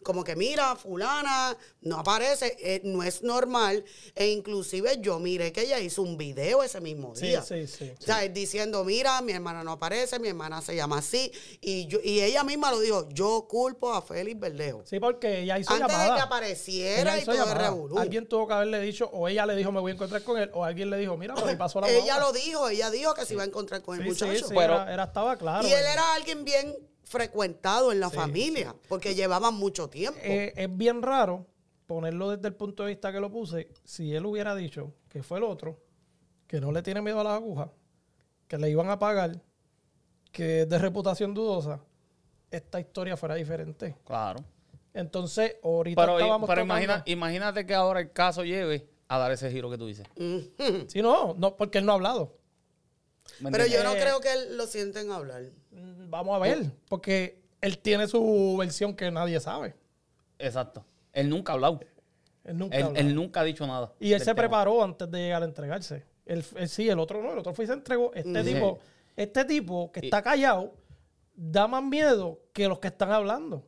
Como 0.05 0.23
que 0.23 0.37
mira, 0.37 0.77
fulana, 0.77 1.57
no 1.81 1.99
aparece, 1.99 2.57
eh, 2.61 2.81
no 2.85 3.03
es 3.03 3.23
normal. 3.23 3.85
E 4.15 4.29
inclusive 4.29 4.99
yo 5.01 5.19
miré 5.19 5.51
que 5.53 5.63
ella 5.63 5.81
hizo 5.81 6.03
un 6.03 6.17
video 6.17 6.63
ese 6.63 6.81
mismo 6.81 7.17
Sí, 7.17 7.27
día. 7.29 7.43
sí, 7.43 7.67
sí. 7.67 7.91
O 7.99 8.03
sea, 8.03 8.21
diciendo, 8.29 8.85
mira, 8.85 9.21
mi 9.23 9.33
hermana 9.33 9.65
no 9.65 9.73
aparece, 9.73 10.19
mi 10.19 10.29
hermana 10.29 10.61
se 10.63 10.77
llama 10.77 10.99
así. 10.99 11.33
Y 11.61 11.87
yo 11.87 11.99
y 12.05 12.21
ella 12.21 12.45
misma 12.45 12.71
lo 12.71 12.79
dijo, 12.81 13.09
yo 13.11 13.47
culpo 13.49 13.93
a 13.93 14.03
Félix 14.03 14.39
Verdejo. 14.39 14.83
Sí, 14.87 15.01
porque 15.01 15.41
ella 15.41 15.59
hizo 15.59 15.73
Antes 15.73 15.99
de 15.99 16.15
que 16.15 16.21
apareciera 16.21 17.19
y 17.19 17.25
todo 17.25 17.43
el 17.51 17.59
revolú. 17.59 17.99
Alguien 17.99 18.29
tuvo 18.29 18.47
que 18.47 18.55
haberle 18.55 18.81
dicho, 18.81 19.09
o 19.13 19.27
ella 19.27 19.47
le 19.47 19.57
dijo, 19.57 19.73
me 19.73 19.81
voy 19.81 19.93
a 19.93 19.95
encontrar 19.95 20.23
con 20.23 20.39
él, 20.39 20.51
o 20.53 20.65
alguien 20.65 20.91
le 20.91 20.99
dijo, 20.99 21.17
mira, 21.17 21.35
por 21.35 21.49
ahí 21.49 21.57
pasó 21.57 21.81
la 21.81 21.89
ella 21.91 22.19
lo 22.19 22.33
dijo, 22.33 22.69
ella 22.69 22.91
dijo 22.91 23.15
que 23.15 23.25
se 23.25 23.33
iba 23.35 23.43
a 23.43 23.47
encontrar 23.47 23.81
con 23.83 23.97
el 23.99 24.03
Sí, 24.05 24.15
sí, 24.15 24.25
muchacho. 24.27 24.49
sí, 24.49 24.55
Pero- 24.55 24.75
era, 24.83 24.93
era- 24.93 25.05
estaba 25.05 25.37
claro. 25.37 25.67
y 25.67 25.73
él 25.73 25.85
era 25.91 26.15
alguien 26.15 26.45
bien 26.45 26.77
frecuentado 27.05 27.93
en 27.93 28.01
la 28.01 28.11
Sí, 28.11 28.17
familia, 28.17 28.75
porque 28.89 29.15
llevaban 29.15 29.55
mucho 29.55 29.89
tiempo. 29.89 30.19
Eh, 30.23 30.53
es 30.57 30.77
bien 30.77 31.03
raro 31.03 31.47
ponerlo 31.87 32.31
desde 32.31 32.49
el 32.49 32.55
punto 32.55 32.83
de 32.85 32.91
vista 32.91 33.13
que 33.13 33.21
lo 33.21 33.31
puse. 33.31 33.69
Si 33.85 34.15
él 34.15 34.25
hubiera 34.27 34.55
dicho 34.55 34.95
que 35.09 35.23
fue 35.23 35.39
el 35.39 35.45
otro, 35.45 35.81
que 36.47 36.61
no 36.61 36.73
le 36.73 36.83
tiene 36.83 37.01
miedo 37.03 37.21
a 37.21 37.25
las 37.25 37.35
agujas, 37.35 37.69
que 38.49 38.59
le 38.59 38.71
iban 38.71 38.89
a 38.91 38.99
pagar, 38.99 39.41
que 40.33 40.63
es 40.63 40.69
de 40.69 40.79
reputación 40.79 41.35
dudosa, 41.35 41.81
esta 42.51 42.81
historia 42.81 43.17
fuera 43.17 43.35
diferente. 43.35 43.97
Claro. 44.05 44.45
Entonces, 44.93 45.57
ahorita 45.63 46.01
Pero, 46.01 46.19
estábamos 46.19 46.49
pero 46.49 46.63
imagina, 46.63 47.03
imagínate 47.07 47.67
que 47.67 47.75
ahora 47.75 48.01
el 48.01 48.13
caso 48.13 48.45
lleve 48.45 48.89
a 49.09 49.19
dar 49.19 49.33
ese 49.33 49.51
giro 49.51 49.69
que 49.71 49.77
tú 49.79 49.87
dices. 49.87 50.07
Ujú. 50.17 50.85
Sí, 50.89 51.03
no, 51.03 51.35
no, 51.35 51.57
porque 51.57 51.79
él 51.79 51.85
no 51.87 51.93
ha 51.93 51.95
hablado. 51.97 52.39
¿Me 53.41 53.51
Pero 53.51 53.67
yo 53.67 53.83
no 53.83 53.95
Eh, 53.95 53.99
creo 54.01 54.21
que 54.21 54.33
él 54.33 54.57
lo 54.57 54.67
sienten 54.67 55.11
hablar. 55.11 55.51
Mm, 55.75 56.11
Vamos 56.11 56.37
a 56.37 56.39
ver, 56.39 56.71
porque 56.89 57.43
él 57.61 57.79
tiene 57.79 58.07
su 58.07 58.57
versión 58.59 58.95
que 58.95 59.11
nadie 59.11 59.41
sabe. 59.41 59.75
Exacto. 60.39 60.85
Él 61.13 61.29
nunca 61.29 61.53
ha 61.53 61.55
hablado. 61.55 61.81
Él 62.45 62.59
nunca 62.59 62.77
ha 62.77 62.79
Él, 62.81 62.85
hablado. 62.87 63.07
él 63.09 63.15
nunca 63.15 63.41
ha 63.41 63.45
dicho 63.45 63.67
nada. 63.67 63.93
Y 64.01 64.13
él 64.13 64.19
se 64.21 64.27
tema. 64.27 64.37
preparó 64.37 64.83
antes 64.83 65.11
de 65.11 65.19
llegar 65.19 65.43
a 65.43 65.47
entregarse. 65.47 66.05
Él, 66.27 66.45
él 66.57 66.69
sí, 66.69 66.89
el 66.89 66.99
otro 66.99 67.23
no, 67.23 67.33
el 67.33 67.39
otro 67.39 67.53
fue 67.55 67.65
y 67.65 67.69
se 67.69 67.75
entregó. 67.75 68.13
Este 68.15 68.43
Sí. 68.45 68.55
tipo, 68.55 68.79
este 69.17 69.45
tipo 69.45 69.91
que 69.93 70.01
está 70.01 70.23
callado 70.23 70.75
da 71.35 71.67
más 71.67 71.83
miedo 71.83 72.41
que 72.53 72.69
los 72.69 72.79
que 72.79 72.89
están 72.89 73.11
hablando. 73.13 73.65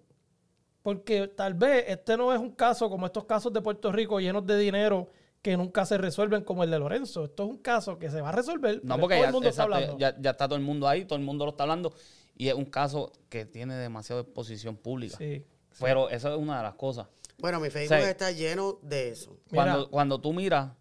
Porque 0.83 1.27
tal 1.29 1.55
vez 1.55 1.85
este 1.89 2.17
no 2.17 2.33
es 2.33 2.39
un 2.39 2.51
caso 2.53 2.89
como 2.89 3.07
estos 3.07 3.25
casos 3.25 3.53
de 3.53 3.61
Puerto 3.61 3.91
Rico 3.91 4.21
llenos 4.21 4.47
de 4.47 4.57
dinero 4.59 5.11
que 5.47 5.57
nunca 5.57 5.87
se 5.87 5.97
resuelven 5.97 6.43
como 6.43 6.65
el 6.65 6.73
de 6.73 6.79
Lorenzo. 6.81 7.27
Esto 7.27 7.45
es 7.45 7.51
un 7.51 7.59
caso 7.59 8.01
que 8.01 8.11
se 8.11 8.21
va 8.21 8.31
a 8.31 8.33
resolver. 8.33 8.81
No, 8.83 8.99
porque 8.99 9.15
todo 9.15 9.23
ya, 9.23 9.29
el 9.29 9.33
mundo 9.33 9.49
está 9.49 9.63
exacto, 9.63 9.75
hablando. 9.77 9.99
ya- 10.01 10.21
ya 10.21 10.31
está 10.31 10.49
todo 10.49 10.57
el 10.59 10.65
mundo 10.65 10.89
ahí, 10.89 11.05
todo 11.05 11.17
el 11.21 11.25
mundo 11.25 11.45
lo 11.45 11.53
está 11.53 11.63
hablando. 11.63 11.95
Y 12.37 12.49
es 12.49 12.55
un 12.55 12.65
caso 12.65 13.13
que 13.29 13.47
tiene 13.47 13.77
demasiada 13.77 14.23
exposición 14.23 14.77
pública. 14.77 15.17
Sí. 15.19 15.45
Pero 15.79 16.11
eso 16.11 16.35
es 16.35 16.37
una 16.37 16.57
de 16.57 16.63
las 16.65 16.75
cosas. 16.75 17.07
Bueno, 17.39 17.61
mi 17.61 17.71
Facebook 17.71 17.99
está 17.99 18.33
lleno 18.33 18.81
de 18.83 19.11
eso. 19.11 19.39
Mira. 19.53 19.65
Cuando, 19.67 19.89
cuando 19.89 20.21
tú 20.21 20.33
miras 20.33 20.73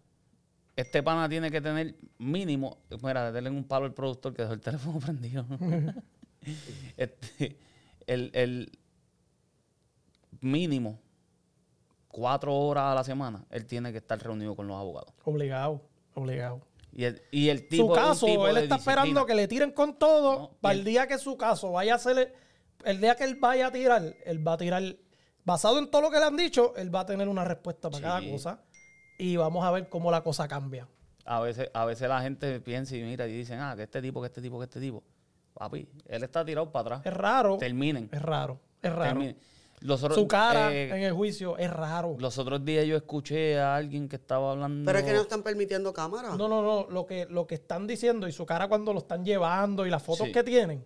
este 0.74 1.00
pana 1.00 1.28
tiene 1.28 1.48
que 1.48 1.60
tener 1.60 1.94
mínimo, 2.18 2.78
mira, 3.04 3.30
denle 3.30 3.50
un 3.50 3.62
palo 3.62 3.84
al 3.86 3.94
productor 3.94 4.34
que 4.34 4.42
dejó 4.42 4.54
el 4.54 4.60
teléfono 4.60 4.98
prendido. 5.06 5.46
este, 6.96 7.56
el, 8.08 8.32
el 8.34 8.72
mínimo 10.40 10.98
cuatro 12.16 12.54
horas 12.54 12.84
a 12.84 12.94
la 12.94 13.04
semana, 13.04 13.44
él 13.50 13.66
tiene 13.66 13.92
que 13.92 13.98
estar 13.98 14.18
reunido 14.22 14.56
con 14.56 14.66
los 14.66 14.76
abogados. 14.78 15.12
Obligado, 15.24 15.82
obligado. 16.14 16.62
Y 16.92 17.04
el, 17.04 17.22
y 17.30 17.50
el 17.50 17.68
tipo 17.68 17.88
su 17.88 17.94
es 17.94 18.00
caso, 18.00 18.26
tipo 18.26 18.48
él 18.48 18.56
está 18.56 18.76
esperando 18.76 19.26
que 19.26 19.34
le 19.34 19.46
tiren 19.46 19.70
con 19.72 19.98
todo 19.98 20.38
No, 20.38 20.50
para 20.62 20.74
el 20.74 20.82
día 20.82 21.06
que 21.06 21.18
su 21.18 21.36
caso 21.36 21.72
vaya 21.72 21.94
a 21.94 21.98
ser, 21.98 22.34
el 22.84 23.00
día 23.02 23.14
que 23.16 23.24
él 23.24 23.34
vaya 23.36 23.66
a 23.66 23.70
tirar, 23.72 24.14
él 24.24 24.46
va 24.46 24.54
a 24.54 24.56
tirar, 24.56 24.82
basado 25.44 25.78
en 25.78 25.90
todo 25.90 26.00
lo 26.00 26.10
que 26.10 26.18
le 26.18 26.24
han 26.24 26.36
dicho, 26.38 26.74
él 26.76 26.94
va 26.94 27.00
a 27.00 27.06
tener 27.06 27.28
una 27.28 27.44
respuesta 27.44 27.90
para 27.90 28.02
cada 28.02 28.30
cosa 28.30 28.62
y 29.18 29.36
vamos 29.36 29.62
a 29.64 29.70
ver 29.72 29.90
cómo 29.90 30.10
la 30.10 30.22
cosa 30.22 30.48
cambia. 30.48 30.88
A 31.26 31.40
veces, 31.40 31.70
a 31.74 31.84
veces 31.84 32.08
la 32.08 32.22
gente 32.22 32.60
piensa 32.60 32.96
y 32.96 33.02
mira 33.02 33.26
y 33.26 33.32
dicen, 33.32 33.60
ah, 33.60 33.74
que 33.76 33.82
este 33.82 34.00
tipo, 34.00 34.20
que 34.22 34.28
este 34.28 34.40
tipo, 34.40 34.58
que 34.58 34.64
este 34.64 34.80
tipo. 34.80 35.02
Papi, 35.52 35.88
él 36.06 36.22
está 36.22 36.44
tirado 36.44 36.70
para 36.72 36.96
Es 36.96 37.00
atrás. 37.00 37.14
raro, 37.16 37.56
Terminen. 37.58 38.08
es 38.12 38.22
raro, 38.22 38.58
es 38.80 38.90
raro. 38.92 39.04
terminen. 39.10 39.36
Los 39.80 40.02
otros, 40.02 40.18
Su 40.18 40.26
cara 40.26 40.72
eh, 40.72 40.88
en 40.88 41.02
el 41.02 41.12
juicio 41.12 41.58
es 41.58 41.70
raro. 41.70 42.16
Los 42.18 42.38
otros 42.38 42.64
días 42.64 42.86
yo 42.86 42.96
escuché 42.96 43.58
a 43.58 43.76
alguien 43.76 44.08
que 44.08 44.16
estaba 44.16 44.52
hablando. 44.52 44.86
Pero 44.86 44.98
es 44.98 45.04
que 45.04 45.12
no 45.12 45.20
están 45.20 45.42
permitiendo 45.42 45.92
cámara. 45.92 46.30
No, 46.36 46.48
no, 46.48 46.62
no, 46.62 46.86
lo 46.90 47.06
que, 47.06 47.26
lo 47.26 47.46
que 47.46 47.56
están 47.56 47.86
diciendo 47.86 48.26
y 48.26 48.32
su 48.32 48.46
cara 48.46 48.68
cuando 48.68 48.92
lo 48.92 49.00
están 49.00 49.24
llevando 49.24 49.86
y 49.86 49.90
las 49.90 50.02
fotos 50.02 50.26
Sí. 50.28 50.32
que 50.32 50.42
tienen, 50.42 50.84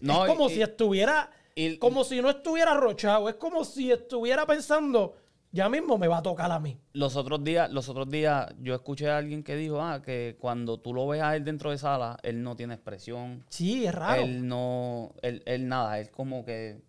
No, 0.00 0.24
es 0.24 0.30
como 0.32 0.48
y- 0.48 0.54
si 0.54 0.62
estuviera, 0.62 1.30
y- 1.54 1.76
como 1.78 2.04
si 2.04 2.20
no 2.22 2.30
estuviera 2.30 2.74
rochado, 2.74 3.28
es 3.28 3.34
como 3.36 3.64
si 3.64 3.90
estuviera 3.90 4.46
pensando, 4.46 5.16
ya 5.50 5.68
mismo 5.68 5.98
me 5.98 6.06
va 6.08 6.18
a 6.18 6.22
tocar 6.22 6.50
a 6.50 6.58
mí. 6.60 6.78
Los 6.92 7.16
otros 7.16 7.42
días, 7.44 7.70
los 7.72 7.88
otros 7.88 8.08
días 8.08 8.46
yo 8.60 8.74
escuché 8.74 9.10
a 9.10 9.18
alguien 9.18 9.42
que 9.42 9.56
dijo, 9.56 9.80
ah, 9.82 10.00
que 10.00 10.36
cuando 10.40 10.78
tú 10.78 10.94
lo 10.94 11.06
ves 11.08 11.20
a 11.22 11.36
él 11.36 11.44
dentro 11.44 11.70
de 11.70 11.78
sala, 11.78 12.16
él 12.22 12.42
no 12.42 12.56
tiene 12.56 12.74
expresión. 12.74 13.44
Sí, 13.48 13.84
es 13.84 13.94
raro. 13.94 14.22
Él 14.22 14.46
no, 14.46 15.12
él, 15.22 15.42
él 15.44 15.68
nada, 15.68 15.98
él 15.98 16.10
como 16.10 16.44
que, 16.44 16.80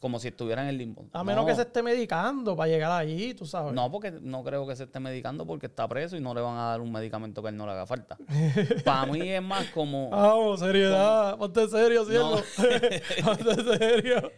como 0.00 0.20
si 0.20 0.28
estuviera 0.28 0.62
en 0.62 0.68
el 0.68 0.78
limbo. 0.78 1.06
a 1.12 1.24
menos 1.24 1.42
No, 1.42 1.46
que 1.48 1.56
se 1.56 1.62
esté 1.62 1.82
medicando 1.82 2.54
para 2.56 2.68
llegar 2.70 2.92
allí, 2.92 3.34
tú 3.34 3.44
sabes. 3.46 3.72
No, 3.72 3.90
porque 3.90 4.12
no 4.12 4.44
creo 4.44 4.64
que 4.66 4.76
se 4.76 4.84
esté 4.84 5.00
medicando 5.00 5.44
porque 5.44 5.66
está 5.66 5.88
preso 5.88 6.16
y 6.16 6.20
no 6.20 6.34
le 6.34 6.40
van 6.40 6.56
a 6.56 6.66
dar 6.66 6.80
un 6.80 6.92
medicamento 6.92 7.42
que 7.42 7.48
él 7.48 7.56
no 7.56 7.66
le 7.66 7.72
haga 7.72 7.84
falta. 7.86 8.16
Para 8.84 9.06
mí 9.06 9.28
es 9.28 9.42
más 9.42 9.66
como, 9.70 10.10
Vamos, 10.10 10.60
seriedad, 10.60 11.36
ponte 11.36 11.66
serio, 11.68 12.04
No. 12.04 12.06
cielo. 12.06 12.42
ponte 13.24 13.78
serio. 13.78 14.30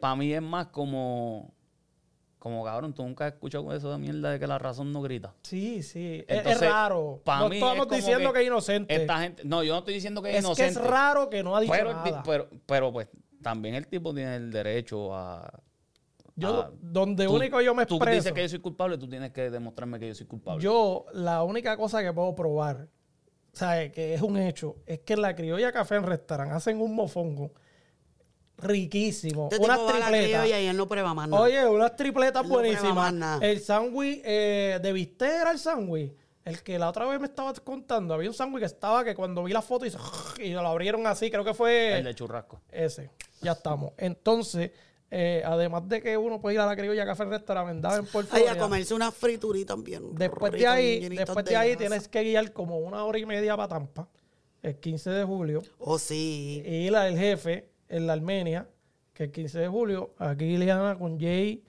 para 0.00 0.14
mí 0.16 0.32
es 0.32 0.42
más 0.42 0.68
como, 0.68 1.52
como 2.38 2.64
cabrón, 2.64 2.92
tú 2.94 3.02
nunca 3.02 3.26
has 3.26 3.32
escuchado 3.34 3.72
eso 3.72 3.90
de 3.90 3.98
mierda 3.98 4.30
de 4.30 4.38
que 4.38 4.46
la 4.46 4.58
razón 4.58 4.92
no 4.92 5.02
grita. 5.02 5.34
Sí, 5.42 5.82
sí, 5.82 6.24
es- 6.28 6.38
Entonces, 6.38 6.62
es 6.62 6.68
raro. 6.70 7.20
no 7.26 7.48
mí 7.48 7.56
estamos 7.56 7.76
es 7.78 7.82
como 7.84 7.96
diciendo 7.96 8.32
que, 8.32 8.40
es 8.40 8.46
inocente. 8.46 8.94
Esta 8.94 9.18
gente, 9.20 9.42
no, 9.44 9.62
yo 9.64 9.72
no 9.72 9.78
estoy 9.80 9.94
diciendo 9.94 10.22
que 10.22 10.30
es, 10.30 10.36
es 10.36 10.42
que 10.42 10.46
inocente. 10.46 10.80
es 10.80 10.86
raro 10.86 11.28
que 11.28 11.42
no 11.42 11.56
ha 11.56 11.60
dicho 11.60 11.72
pero, 11.72 11.92
nada. 11.92 12.22
pero, 12.24 12.48
pero 12.66 12.92
pues 12.92 13.08
también 13.42 13.74
el 13.74 13.86
tipo 13.88 14.14
tiene 14.14 14.36
el 14.36 14.50
derecho 14.52 15.14
a... 15.14 15.60
yo, 16.36 16.62
a- 16.62 16.70
donde 16.80 17.26
tú- 17.26 17.34
único 17.34 17.60
yo 17.60 17.74
me 17.74 17.84
Tú 17.86 17.96
expreso. 17.96 18.16
dices 18.16 18.32
que 18.32 18.42
yo 18.42 18.48
soy 18.48 18.58
culpable, 18.60 18.96
tú 18.98 19.08
tienes 19.08 19.32
que 19.32 19.50
demostrarme 19.50 19.98
que 19.98 20.08
yo 20.08 20.14
soy 20.14 20.26
culpable. 20.26 20.62
Yo, 20.62 21.04
la 21.12 21.42
única 21.42 21.76
cosa 21.76 22.02
que 22.02 22.12
puedo 22.12 22.34
probar, 22.34 22.88
¿sabes? 23.52 23.92
Que 23.92 24.14
es 24.14 24.22
un 24.22 24.36
hecho, 24.38 24.76
es 24.86 25.00
que 25.00 25.12
en 25.14 25.22
la 25.22 25.34
criolla 25.34 25.72
café 25.72 25.96
en 25.96 26.04
restaurante 26.04 26.54
hacen 26.54 26.80
un 26.80 26.94
mofongo 26.94 27.52
riquísimo. 28.58 29.48
Este 29.50 29.64
unas 29.64 29.86
tripletas. 29.86 30.46
y 30.48 30.52
él 30.52 30.76
no 30.76 30.88
prueba 30.88 31.14
más 31.14 31.28
nada. 31.28 31.42
Oye, 31.42 31.66
unas 31.66 31.96
tripletas 31.96 32.42
Él 32.42 32.48
no 32.48 32.54
prueba 32.54 32.68
buenísimas. 32.78 32.94
más 32.94 33.12
nada. 33.14 33.46
el 33.46 33.60
sándwich 33.60 34.20
eh, 34.24 34.78
de 34.82 34.92
bistec 34.92 35.28
era 35.42 35.50
el 35.50 35.58
sándwich. 35.58 36.12
El 36.44 36.60
que 36.62 36.76
la 36.78 36.88
otra 36.88 37.06
vez 37.06 37.20
me 37.20 37.26
estaba 37.26 37.52
contando. 37.54 38.14
Había 38.14 38.28
un 38.28 38.34
sándwich 38.34 38.60
que 38.60 38.66
estaba 38.66 39.04
que 39.04 39.14
cuando 39.14 39.44
vi 39.44 39.52
la 39.52 39.62
foto 39.62 39.86
hizo 39.86 39.98
y 40.40 40.50
lo 40.50 40.60
abrieron 40.66 41.06
así. 41.06 41.30
Creo 41.30 41.44
que 41.44 41.54
fue 41.54 41.98
El 41.98 42.04
de 42.04 42.14
churrasco. 42.14 42.60
ese. 42.70 43.10
Ya 43.42 43.52
estamos. 43.52 43.92
Entonces, 43.96 44.70
eh, 45.10 45.42
además 45.44 45.86
de 45.88 46.00
que 46.00 46.16
uno 46.16 46.40
puede 46.40 46.54
ir 46.54 46.60
a 46.60 46.66
la 46.66 46.74
criolla 46.76 47.04
café 47.04 47.24
restaurante, 47.24 47.70
andaba 47.72 47.96
en 47.96 48.06
Port 48.06 48.28
Ay, 48.32 48.46
a 48.46 48.56
comerse 48.56 48.94
una 48.94 49.10
friturita 49.12 49.74
bien. 49.76 50.14
Después 50.14 50.52
de 50.52 50.66
ahí, 50.66 51.08
después 51.08 51.44
de 51.44 51.56
ahí 51.56 51.70
grasa. 51.70 51.78
tienes 51.80 52.08
que 52.08 52.22
guiar 52.22 52.52
como 52.52 52.78
una 52.78 53.04
hora 53.04 53.18
y 53.18 53.26
media 53.26 53.56
para 53.56 53.68
Tampa, 53.68 54.08
el 54.62 54.76
15 54.78 55.10
de 55.10 55.24
julio, 55.24 55.62
Oh, 55.78 55.98
sí. 55.98 56.62
y 56.64 56.86
ir 56.86 56.96
al 56.96 57.16
jefe 57.18 57.68
en 57.88 58.06
la 58.06 58.14
Armenia, 58.14 58.68
que 59.12 59.24
el 59.24 59.32
15 59.32 59.58
de 59.58 59.68
julio, 59.68 60.14
aquí 60.18 60.44
Liliana 60.56 60.96
con 60.98 61.20
Jay, 61.20 61.62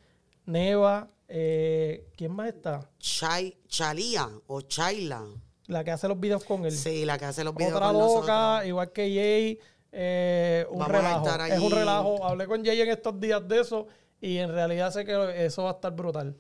Neva, 0.46 1.10
eh, 1.28 2.08
¿quién 2.16 2.32
más 2.32 2.48
está? 2.50 2.90
Chai, 3.00 3.58
Chalía 3.68 4.30
o 4.48 4.62
Chaila. 4.62 5.24
La 5.68 5.84
que 5.84 5.92
hace 5.92 6.08
los 6.10 6.20
videos 6.20 6.44
con 6.44 6.66
él. 6.66 6.72
Sí, 6.74 7.06
la 7.06 7.18
que 7.18 7.26
hace 7.26 7.44
los 7.44 7.56
videos 7.56 7.74
Otra 7.76 7.88
con 7.88 7.98
loca, 7.98 8.06
nosotros. 8.16 8.66
igual 8.68 8.92
que 8.92 9.02
Jay, 9.16 9.60
eh, 9.94 10.66
un 10.70 10.80
Vamos 10.80 10.92
relajo. 10.92 11.46
Es 11.46 11.60
un 11.60 11.72
relajo. 11.72 12.26
Hablé 12.26 12.48
con 12.48 12.66
Jay 12.66 12.82
en 12.82 12.90
estos 12.90 13.20
días 13.20 13.48
de 13.48 13.62
eso 13.62 13.88
y 14.20 14.38
en 14.38 14.52
realidad 14.52 14.92
sé 14.92 15.06
que 15.06 15.46
eso 15.46 15.64
va 15.64 15.70
a 15.72 15.74
estar 15.74 15.94
brutal. 15.94 16.36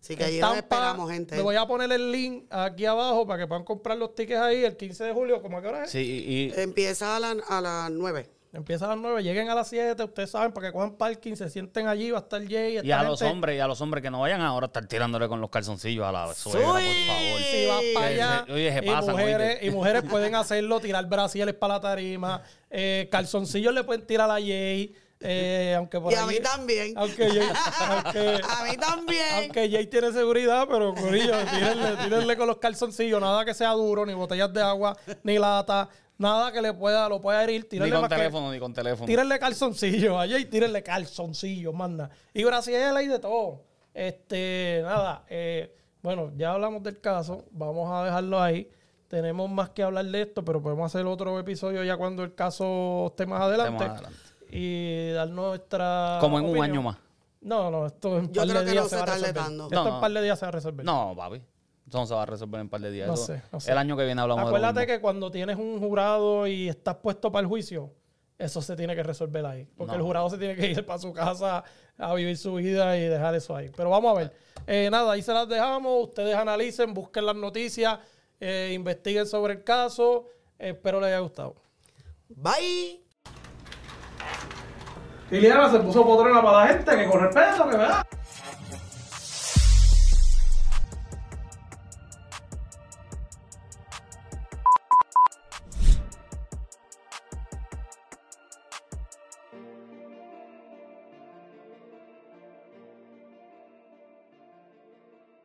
Así 0.00 0.16
que 0.16 0.24
allí 0.24 0.38
nos 0.40 0.56
esperamos, 0.56 1.10
gente. 1.10 1.36
Le 1.36 1.42
voy 1.42 1.56
a 1.56 1.66
poner 1.66 1.90
el 1.92 2.12
link 2.12 2.44
aquí 2.50 2.84
abajo 2.84 3.26
para 3.26 3.38
que 3.42 3.46
puedan 3.46 3.64
comprar 3.64 3.96
los 3.96 4.14
tickets 4.14 4.38
ahí 4.40 4.64
el 4.64 4.76
15 4.76 5.04
de 5.04 5.12
julio. 5.12 5.40
¿Cómo 5.40 5.58
a 5.58 5.62
qué 5.62 5.68
hora 5.68 5.84
es? 5.84 5.90
Sí, 5.90 6.00
y, 6.00 6.34
y- 6.58 6.60
Empieza 6.60 7.16
a, 7.16 7.20
la- 7.20 7.36
a 7.48 7.60
las 7.60 7.90
9. 7.90 8.28
Empieza 8.54 8.84
a 8.84 8.88
las 8.88 8.98
9, 8.98 9.22
lleguen 9.22 9.50
a 9.50 9.54
las 9.54 9.68
7, 9.68 10.02
ustedes 10.04 10.30
saben, 10.30 10.52
para 10.52 10.68
que 10.68 10.72
cojan 10.72 10.96
parking, 10.96 11.34
se 11.34 11.50
sienten 11.50 11.88
allí, 11.88 12.10
va 12.12 12.18
a 12.18 12.22
estar 12.22 12.40
Jay. 12.46 12.78
y 12.84 12.90
a 12.92 13.02
los 13.02 13.20
hombres, 13.22 13.56
y 13.56 13.60
a 13.60 13.66
los 13.66 13.80
hombres 13.80 14.00
que 14.02 14.10
no 14.10 14.20
vayan 14.20 14.40
ahora 14.42 14.66
a 14.66 14.68
estar 14.68 14.86
tirándole 14.86 15.26
con 15.28 15.40
los 15.40 15.50
calzoncillos 15.50 16.06
a 16.06 16.12
la 16.12 16.32
suegra, 16.34 16.62
por 16.68 16.80
favor. 16.80 17.40
Si 17.50 17.66
vas 17.66 17.82
para 17.94 18.06
allá, 18.06 18.44
se- 18.46 18.52
oye, 18.52 18.72
se 18.72 18.84
y, 18.86 18.88
pasan, 18.90 19.10
mujeres, 19.16 19.58
y 19.62 19.70
mujeres 19.70 20.02
pueden 20.08 20.34
hacerlo, 20.36 20.78
tirar 20.80 21.04
brasiles 21.06 21.54
para 21.54 21.74
la 21.74 21.80
tarima, 21.80 22.42
eh, 22.70 23.08
calzoncillos 23.10 23.74
le 23.74 23.82
pueden 23.82 24.06
tirar 24.06 24.30
a 24.30 24.34
Jay, 24.34 24.94
eh, 25.26 25.74
aunque 25.76 25.98
por 26.00 26.12
Y 26.12 26.16
a 26.16 26.26
mí 26.26 26.38
también. 26.40 26.92
Aunque 26.96 27.28
Jay, 27.30 27.48
aunque, 27.88 28.40
A 28.48 28.64
mí 28.70 28.76
también. 28.76 29.24
aunque 29.36 29.70
Jay 29.70 29.86
tiene 29.86 30.12
seguridad, 30.12 30.66
pero 30.70 30.94
Corillo, 30.94 31.32
tírenle, 31.50 31.96
tírenle 32.04 32.36
con 32.36 32.46
los 32.46 32.58
calzoncillos, 32.58 33.20
nada 33.20 33.44
que 33.44 33.54
sea 33.54 33.70
duro, 33.72 34.04
ni 34.06 34.12
botellas 34.14 34.52
de 34.52 34.62
agua, 34.62 34.96
ni 35.22 35.38
lata, 35.38 35.88
nada 36.18 36.52
que 36.52 36.62
le 36.62 36.72
pueda, 36.72 37.08
lo 37.08 37.20
pueda 37.20 37.42
herir, 37.42 37.62
Ni 37.62 37.68
tírenle 37.68 37.92
con 37.94 38.00
más 38.02 38.08
que- 38.10 38.16
teléfono, 38.16 38.52
ni 38.52 38.58
con 38.58 38.72
teléfono. 38.74 39.06
Tírenle 39.06 39.38
calzoncillos 39.38 40.14
a 40.16 40.28
Jay, 40.28 40.44
tírenle 40.46 40.82
calzoncillos, 40.82 41.74
manda. 41.74 42.10
Y 42.32 42.44
brasiles 42.44 42.92
y 43.02 43.08
de 43.08 43.18
todo. 43.18 43.62
Este, 43.92 44.80
nada, 44.82 45.24
eh, 45.28 45.74
bueno, 46.02 46.32
ya 46.36 46.52
hablamos 46.52 46.82
del 46.82 47.00
caso, 47.00 47.44
vamos 47.50 47.90
a 47.92 48.04
dejarlo 48.04 48.40
ahí. 48.42 48.68
Tenemos 49.08 49.48
más 49.50 49.70
que 49.70 49.82
hablar 49.82 50.04
de 50.06 50.22
esto, 50.22 50.44
pero 50.44 50.60
podemos 50.60 50.86
hacer 50.92 51.06
otro 51.06 51.38
episodio 51.38 51.84
ya 51.84 51.96
cuando 51.96 52.24
el 52.24 52.34
caso 52.34 53.06
esté 53.08 53.26
más 53.26 53.42
adelante. 53.42 53.86
más 53.88 54.00
adelante. 54.02 54.18
Y 54.50 55.10
dar 55.12 55.28
nuestra. 55.30 56.18
Como 56.20 56.38
en 56.38 56.46
un 56.46 56.62
año 56.62 56.82
más. 56.82 56.96
No, 57.40 57.70
no, 57.70 57.86
esto 57.86 58.18
en 58.18 58.24
un 58.24 58.32
Yo 58.32 58.40
par 58.40 58.48
creo 58.48 58.60
de 58.60 58.64
que 58.66 58.70
días 58.72 58.84
no 58.84 58.88
se 58.88 58.90
se 58.90 58.96
va 58.96 59.02
a 59.02 59.06
tarde 59.06 59.20
resolver. 59.20 59.42
tanto. 59.44 59.64
Esto 59.64 59.74
No, 59.74 59.80
en 59.82 59.88
no. 59.88 59.94
un 59.96 60.00
par 60.00 60.12
de 60.12 60.22
días 60.22 60.38
se 60.38 60.44
va 60.44 60.48
a 60.48 60.52
resolver. 60.52 60.84
No, 60.86 61.14
papi. 61.16 61.42
Eso 61.86 61.98
no 61.98 62.06
se 62.06 62.14
va 62.14 62.22
a 62.22 62.26
resolver 62.26 62.60
en 62.60 62.66
un 62.66 62.70
par 62.70 62.80
de 62.80 62.90
días. 62.90 63.06
No 63.06 63.14
Eso- 63.14 63.26
sé, 63.26 63.42
no 63.52 63.60
sé. 63.60 63.70
El 63.72 63.78
año 63.78 63.96
que 63.96 64.04
viene 64.04 64.20
hablamos 64.20 64.46
Acuérdate 64.46 64.80
de 64.80 64.86
que 64.86 65.00
cuando 65.00 65.30
tienes 65.30 65.56
un 65.56 65.78
jurado 65.78 66.46
y 66.46 66.68
estás 66.68 66.96
puesto 66.96 67.30
para 67.30 67.42
el 67.42 67.46
juicio, 67.46 67.92
eso 68.38 68.62
se 68.62 68.74
tiene 68.74 68.96
que 68.96 69.02
resolver 69.02 69.44
ahí. 69.44 69.68
Porque 69.76 69.92
No. 69.92 69.98
el 69.98 70.02
jurado 70.02 70.30
se 70.30 70.38
tiene 70.38 70.56
que 70.56 70.70
ir 70.70 70.86
para 70.86 70.98
su 70.98 71.12
casa 71.12 71.62
a 71.98 72.14
vivir 72.14 72.36
su 72.38 72.54
vida 72.54 72.96
y 72.96 73.02
dejar 73.02 73.34
eso 73.34 73.54
ahí. 73.54 73.70
Pero 73.76 73.90
vamos 73.90 74.16
a 74.16 74.18
ver. 74.20 74.32
Eh, 74.66 74.88
nada, 74.90 75.12
ahí 75.12 75.22
se 75.22 75.32
las 75.32 75.46
dejamos. 75.48 76.04
Ustedes 76.08 76.34
analicen, 76.34 76.94
busquen 76.94 77.26
las 77.26 77.36
noticias, 77.36 77.98
eh, 78.40 78.72
investiguen 78.74 79.26
sobre 79.26 79.52
el 79.54 79.62
caso. 79.64 80.24
Eh, 80.58 80.70
espero 80.70 81.00
les 81.00 81.08
haya 81.08 81.18
gustado. 81.20 81.54
Bye. 82.30 83.02
Liliana 85.30 85.70
se 85.70 85.80
puso 85.80 86.04
potrona 86.04 86.42
para 86.42 86.60
la 86.66 86.66
gente, 86.74 86.96
que 86.96 87.06
con 87.06 87.20
respeto, 87.20 87.68
que 87.68 87.76
verdad. 87.76 88.06